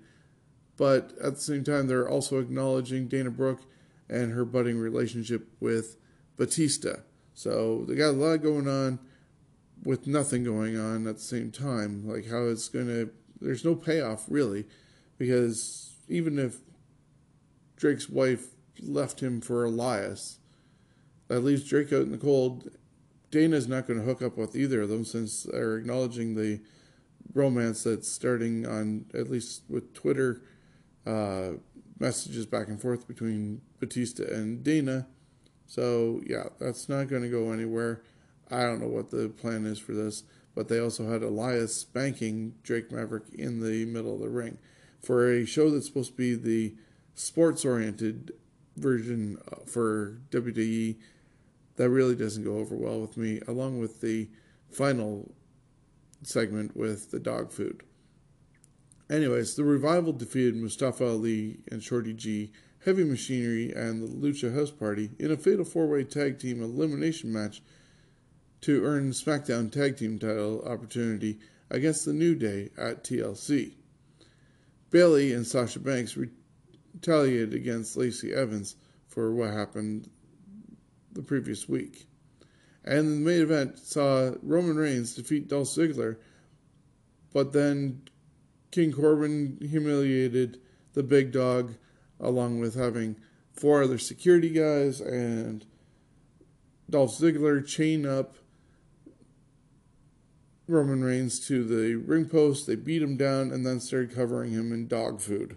but 0.77 1.13
at 1.23 1.35
the 1.35 1.41
same 1.41 1.63
time, 1.63 1.87
they're 1.87 2.09
also 2.09 2.39
acknowledging 2.39 3.07
Dana 3.07 3.31
Brooke 3.31 3.61
and 4.09 4.33
her 4.33 4.45
budding 4.45 4.77
relationship 4.77 5.47
with 5.59 5.97
Batista. 6.35 6.97
So 7.33 7.85
they 7.87 7.95
got 7.95 8.09
a 8.09 8.11
lot 8.11 8.41
going 8.41 8.67
on 8.67 8.99
with 9.83 10.07
nothing 10.07 10.43
going 10.43 10.79
on 10.79 11.07
at 11.07 11.15
the 11.15 11.21
same 11.21 11.51
time. 11.51 12.07
Like 12.07 12.29
how 12.29 12.43
it's 12.43 12.69
going 12.69 12.87
to, 12.87 13.11
there's 13.41 13.65
no 13.65 13.75
payoff 13.75 14.25
really, 14.27 14.65
because 15.17 15.95
even 16.07 16.39
if 16.39 16.57
Drake's 17.75 18.09
wife 18.09 18.47
left 18.81 19.21
him 19.21 19.41
for 19.41 19.65
Elias, 19.65 20.39
that 21.27 21.41
leaves 21.41 21.67
Drake 21.67 21.91
out 21.93 22.01
in 22.01 22.11
the 22.11 22.17
cold. 22.17 22.69
Dana's 23.31 23.67
not 23.67 23.87
going 23.87 23.99
to 23.99 24.05
hook 24.05 24.21
up 24.21 24.37
with 24.37 24.55
either 24.55 24.81
of 24.81 24.89
them 24.89 25.05
since 25.05 25.43
they're 25.43 25.77
acknowledging 25.77 26.35
the 26.35 26.61
romance 27.33 27.83
that's 27.83 28.07
starting 28.07 28.67
on 28.67 29.05
at 29.13 29.29
least 29.29 29.63
with 29.67 29.93
Twitter 29.93 30.43
uh, 31.05 31.51
messages 31.99 32.45
back 32.45 32.67
and 32.67 32.81
forth 32.81 33.07
between 33.07 33.61
Batista 33.79 34.23
and 34.23 34.63
Dana. 34.63 35.07
So 35.65 36.21
yeah, 36.25 36.45
that's 36.59 36.89
not 36.89 37.07
going 37.07 37.23
to 37.23 37.29
go 37.29 37.51
anywhere. 37.51 38.03
I 38.51 38.61
don't 38.63 38.81
know 38.81 38.87
what 38.87 39.09
the 39.09 39.29
plan 39.29 39.65
is 39.65 39.79
for 39.79 39.93
this, 39.93 40.23
but 40.53 40.67
they 40.67 40.79
also 40.79 41.09
had 41.09 41.23
Elias 41.23 41.75
spanking 41.75 42.55
Drake 42.63 42.91
Maverick 42.91 43.23
in 43.33 43.61
the 43.61 43.85
middle 43.85 44.15
of 44.15 44.21
the 44.21 44.29
ring 44.29 44.57
for 45.01 45.29
a 45.31 45.45
show 45.45 45.69
that's 45.69 45.87
supposed 45.87 46.11
to 46.11 46.17
be 46.17 46.35
the 46.35 46.75
sports-oriented 47.15 48.31
version 48.77 49.37
uh, 49.51 49.57
for 49.65 50.17
WWE 50.31 50.95
that 51.75 51.89
really 51.89 52.15
doesn't 52.15 52.43
go 52.43 52.57
over 52.57 52.75
well 52.75 53.01
with 53.01 53.17
me, 53.17 53.41
along 53.47 53.79
with 53.79 54.01
the 54.01 54.29
final 54.69 55.33
segment 56.21 56.75
with 56.75 57.11
the 57.11 57.19
dog 57.19 57.51
food. 57.51 57.83
Anyways, 59.13 59.53
the 59.53 59.63
revival 59.63 60.11
defeated 60.11 60.55
Mustafa 60.55 61.05
Ali 61.05 61.59
and 61.71 61.83
Shorty 61.83 62.15
G, 62.15 62.51
Heavy 62.83 63.03
Machinery, 63.03 63.71
and 63.71 64.01
the 64.01 64.07
Lucha 64.07 64.55
House 64.55 64.71
Party 64.71 65.11
in 65.19 65.29
a 65.31 65.37
fatal 65.37 65.65
four 65.65 65.85
way 65.85 66.03
tag 66.03 66.39
team 66.39 66.63
elimination 66.63 67.31
match 67.31 67.61
to 68.61 68.83
earn 68.83 69.11
SmackDown 69.11 69.71
Tag 69.71 69.97
Team 69.97 70.17
title 70.17 70.63
opportunity 70.65 71.37
against 71.69 72.05
the 72.05 72.13
New 72.13 72.33
Day 72.33 72.71
at 72.75 73.03
TLC. 73.03 73.73
Bayley 74.89 75.31
and 75.31 75.45
Sasha 75.45 75.79
Banks 75.79 76.17
retaliated 76.17 77.53
against 77.53 77.95
Lacey 77.95 78.33
Evans 78.33 78.77
for 79.07 79.31
what 79.31 79.53
happened 79.53 80.09
the 81.11 81.21
previous 81.21 81.69
week. 81.69 82.07
And 82.83 83.07
the 83.07 83.29
main 83.31 83.41
event 83.43 83.77
saw 83.77 84.31
Roman 84.41 84.75
Reigns 84.75 85.13
defeat 85.13 85.49
Dolph 85.49 85.67
Ziggler, 85.67 86.17
but 87.31 87.53
then 87.53 88.01
King 88.73 88.91
Corbin 88.91 89.59
humiliated 89.61 90.59
the 90.93 91.03
big 91.03 91.31
dog 91.31 91.75
along 92.19 92.59
with 92.59 92.73
having 92.73 93.15
four 93.53 93.83
other 93.83 93.99
security 93.99 94.49
guys 94.49 94.99
and 94.99 95.63
Dolph 96.89 97.17
Ziggler 97.17 97.65
chain 97.65 98.05
up 98.05 98.35
Roman 100.67 101.03
Reigns 101.03 101.39
to 101.47 101.63
the 101.63 101.95
ring 101.95 102.25
post. 102.25 102.65
They 102.65 102.75
beat 102.75 103.03
him 103.03 103.15
down 103.15 103.51
and 103.51 103.63
then 103.63 103.79
started 103.79 104.15
covering 104.15 104.51
him 104.51 104.73
in 104.73 104.87
dog 104.87 105.21
food. 105.21 105.55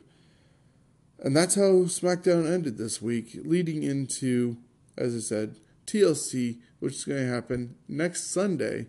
And 1.18 1.34
that's 1.34 1.54
how 1.54 1.86
SmackDown 1.86 2.46
ended 2.46 2.76
this 2.76 3.00
week, 3.00 3.38
leading 3.44 3.82
into 3.82 4.58
as 4.98 5.14
I 5.14 5.20
said, 5.20 5.56
TLC, 5.86 6.58
which 6.80 6.94
is 6.94 7.04
going 7.04 7.20
to 7.20 7.32
happen 7.32 7.76
next 7.88 8.30
Sunday, 8.30 8.86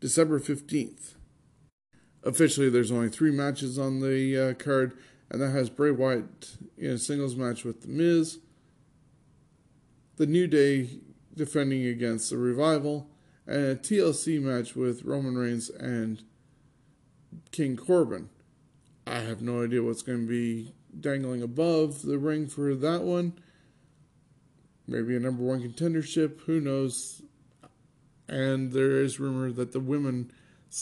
December 0.00 0.40
15th. 0.40 1.13
Officially, 2.24 2.70
there's 2.70 2.90
only 2.90 3.08
three 3.08 3.30
matches 3.30 3.78
on 3.78 4.00
the 4.00 4.50
uh, 4.50 4.54
card, 4.54 4.96
and 5.30 5.40
that 5.40 5.50
has 5.50 5.68
Bray 5.68 5.90
Wyatt 5.90 6.56
in 6.76 6.92
a 6.92 6.98
singles 6.98 7.36
match 7.36 7.64
with 7.64 7.82
The 7.82 7.88
Miz, 7.88 8.38
The 10.16 10.26
New 10.26 10.46
Day 10.46 11.00
defending 11.36 11.86
against 11.86 12.30
The 12.30 12.38
Revival, 12.38 13.08
and 13.46 13.64
a 13.64 13.76
TLC 13.76 14.40
match 14.40 14.74
with 14.74 15.04
Roman 15.04 15.36
Reigns 15.36 15.68
and 15.68 16.22
King 17.52 17.76
Corbin. 17.76 18.30
I 19.06 19.18
have 19.20 19.42
no 19.42 19.62
idea 19.62 19.82
what's 19.82 20.02
going 20.02 20.22
to 20.22 20.28
be 20.28 20.72
dangling 20.98 21.42
above 21.42 22.02
the 22.02 22.18
ring 22.18 22.46
for 22.46 22.74
that 22.74 23.02
one 23.02 23.34
maybe 24.86 25.16
a 25.16 25.20
number 25.20 25.42
one 25.42 25.62
contendership. 25.62 26.40
Who 26.42 26.60
knows? 26.60 27.22
And 28.28 28.72
there 28.72 29.02
is 29.02 29.20
rumor 29.20 29.52
that 29.52 29.72
the 29.72 29.80
women 29.80 30.32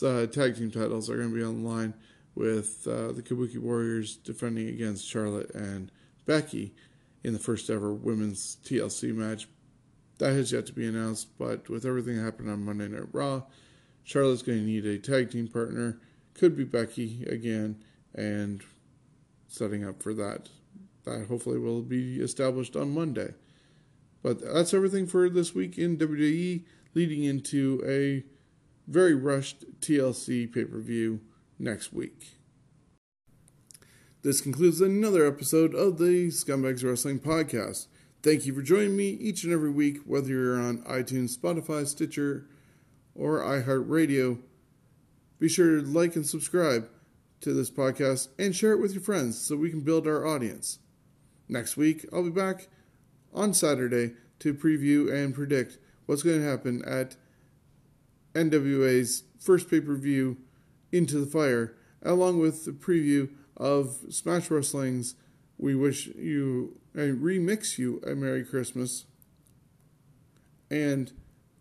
uh, 0.01 0.27
tag 0.27 0.57
team 0.57 0.71
titles 0.71 1.11
are 1.11 1.17
going 1.17 1.31
to 1.31 1.37
be 1.37 1.43
on 1.43 1.63
the 1.63 1.69
line 1.69 1.95
with 2.35 2.87
uh, 2.87 3.13
the 3.13 3.23
Kabuki 3.23 3.59
Warriors 3.59 4.17
defending 4.17 4.69
against 4.69 5.07
Charlotte 5.07 5.53
and 5.55 5.91
Becky 6.25 6.75
in 7.23 7.33
the 7.33 7.39
first 7.39 7.69
ever 7.69 7.93
women's 7.93 8.57
TLC 8.65 9.15
match. 9.15 9.49
That 10.19 10.33
has 10.33 10.53
yet 10.53 10.67
to 10.67 10.73
be 10.73 10.87
announced, 10.87 11.37
but 11.39 11.69
with 11.69 11.85
everything 11.85 12.17
that 12.17 12.25
happened 12.25 12.51
on 12.51 12.65
Monday 12.65 12.89
Night 12.89 13.09
Raw, 13.13 13.43
Charlotte's 14.05 14.43
going 14.43 14.59
to 14.59 14.65
need 14.65 14.87
a 14.87 14.99
tag 14.99 15.31
team 15.31 15.49
partner. 15.49 15.99
Could 16.35 16.57
be 16.57 16.65
Becky 16.65 17.25
again, 17.25 17.83
and 18.15 18.63
setting 19.49 19.85
up 19.85 20.03
for 20.03 20.15
that. 20.15 20.49
That 21.05 21.27
hopefully 21.27 21.59
will 21.59 21.83
be 21.83 22.21
established 22.21 22.77
on 22.77 22.95
Monday. 22.95 23.35
But 24.23 24.41
that's 24.41 24.73
everything 24.73 25.07
for 25.07 25.29
this 25.29 25.55
week 25.55 25.77
in 25.79 25.99
WWE, 25.99 26.65
leading 26.95 27.25
into 27.25 27.83
a 27.87 28.25
very 28.87 29.15
rushed 29.15 29.65
TLC 29.81 30.53
pay 30.53 30.65
per 30.65 30.81
view 30.81 31.21
next 31.59 31.93
week. 31.93 32.39
This 34.23 34.41
concludes 34.41 34.81
another 34.81 35.27
episode 35.27 35.75
of 35.75 35.99
the 35.99 36.29
Scumbags 36.29 36.85
Wrestling 36.85 37.19
Podcast. 37.19 37.89
Thank 38.23 38.47
you 38.47 38.55
for 38.55 38.63
joining 38.63 38.97
me 38.97 39.09
each 39.09 39.43
and 39.43 39.53
every 39.53 39.71
week, 39.71 39.99
whether 40.07 40.29
you're 40.29 40.61
on 40.61 40.85
iTunes, 40.85 41.37
Spotify, 41.37 41.87
Stitcher, 41.87 42.47
or 43.17 43.41
iHeartRadio. 43.41 44.39
Be 45.41 45.49
sure 45.49 45.81
to 45.81 45.83
like 45.87 46.15
and 46.15 46.25
subscribe 46.25 46.89
to 47.41 47.53
this 47.53 47.71
podcast 47.71 48.29
and 48.39 48.55
share 48.55 48.73
it 48.73 48.81
with 48.81 48.93
your 48.93 49.03
friends 49.03 49.41
so 49.41 49.57
we 49.57 49.71
can 49.71 49.81
build 49.81 50.07
our 50.07 50.25
audience. 50.25 50.79
Next 51.49 51.77
week, 51.77 52.07
I'll 52.13 52.23
be 52.23 52.31
back 52.31 52.69
on 53.35 53.53
Saturday 53.53 54.13
to 54.39 54.55
preview 54.55 55.13
and 55.13 55.35
predict 55.35 55.79
what's 56.07 56.23
going 56.23 56.41
to 56.41 56.49
happen 56.49 56.85
at 56.87 57.17
NWA's 58.35 59.25
first 59.39 59.71
pay 59.71 59.81
per 59.81 59.95
view, 59.95 60.39
Into 60.91 61.19
the 61.19 61.27
Fire, 61.27 61.77
along 62.03 62.39
with 62.39 62.65
the 62.65 62.73
preview 62.73 63.31
of 63.57 63.99
Smash 64.11 64.51
Wrestling's 64.51 65.15
We 65.59 65.75
Wish 65.75 66.07
You, 66.09 66.79
a 66.95 67.09
remix 67.11 67.79
you 67.79 68.01
a 68.07 68.15
Merry 68.15 68.45
Christmas, 68.45 69.07
and 70.71 71.13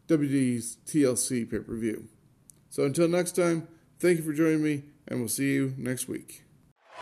WWE's 0.08 0.78
TLC 0.86 1.50
pay 1.50 1.60
per 1.60 1.76
view. 1.76 2.08
So 2.70 2.86
until 2.86 3.08
next 3.08 3.36
time, 3.36 3.68
thank 4.00 4.18
you 4.18 4.24
for 4.24 4.34
joining 4.34 4.64
me, 4.64 4.84
and 5.08 5.20
we'll 5.20 5.30
see 5.30 5.52
you 5.54 5.74
next 5.78 6.08
week. 6.08 6.44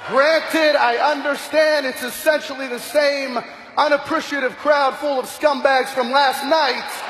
Granted, 0.08 0.76
I 0.76 1.12
understand 1.12 1.86
it's 1.86 2.04
essentially 2.04 2.68
the 2.68 2.80
same 2.80 3.38
unappreciative 3.78 4.56
crowd 4.58 4.96
full 4.96 5.20
of 5.20 5.26
scumbags 5.26 5.90
from 5.90 6.12
last 6.12 6.44
night. 6.46 7.09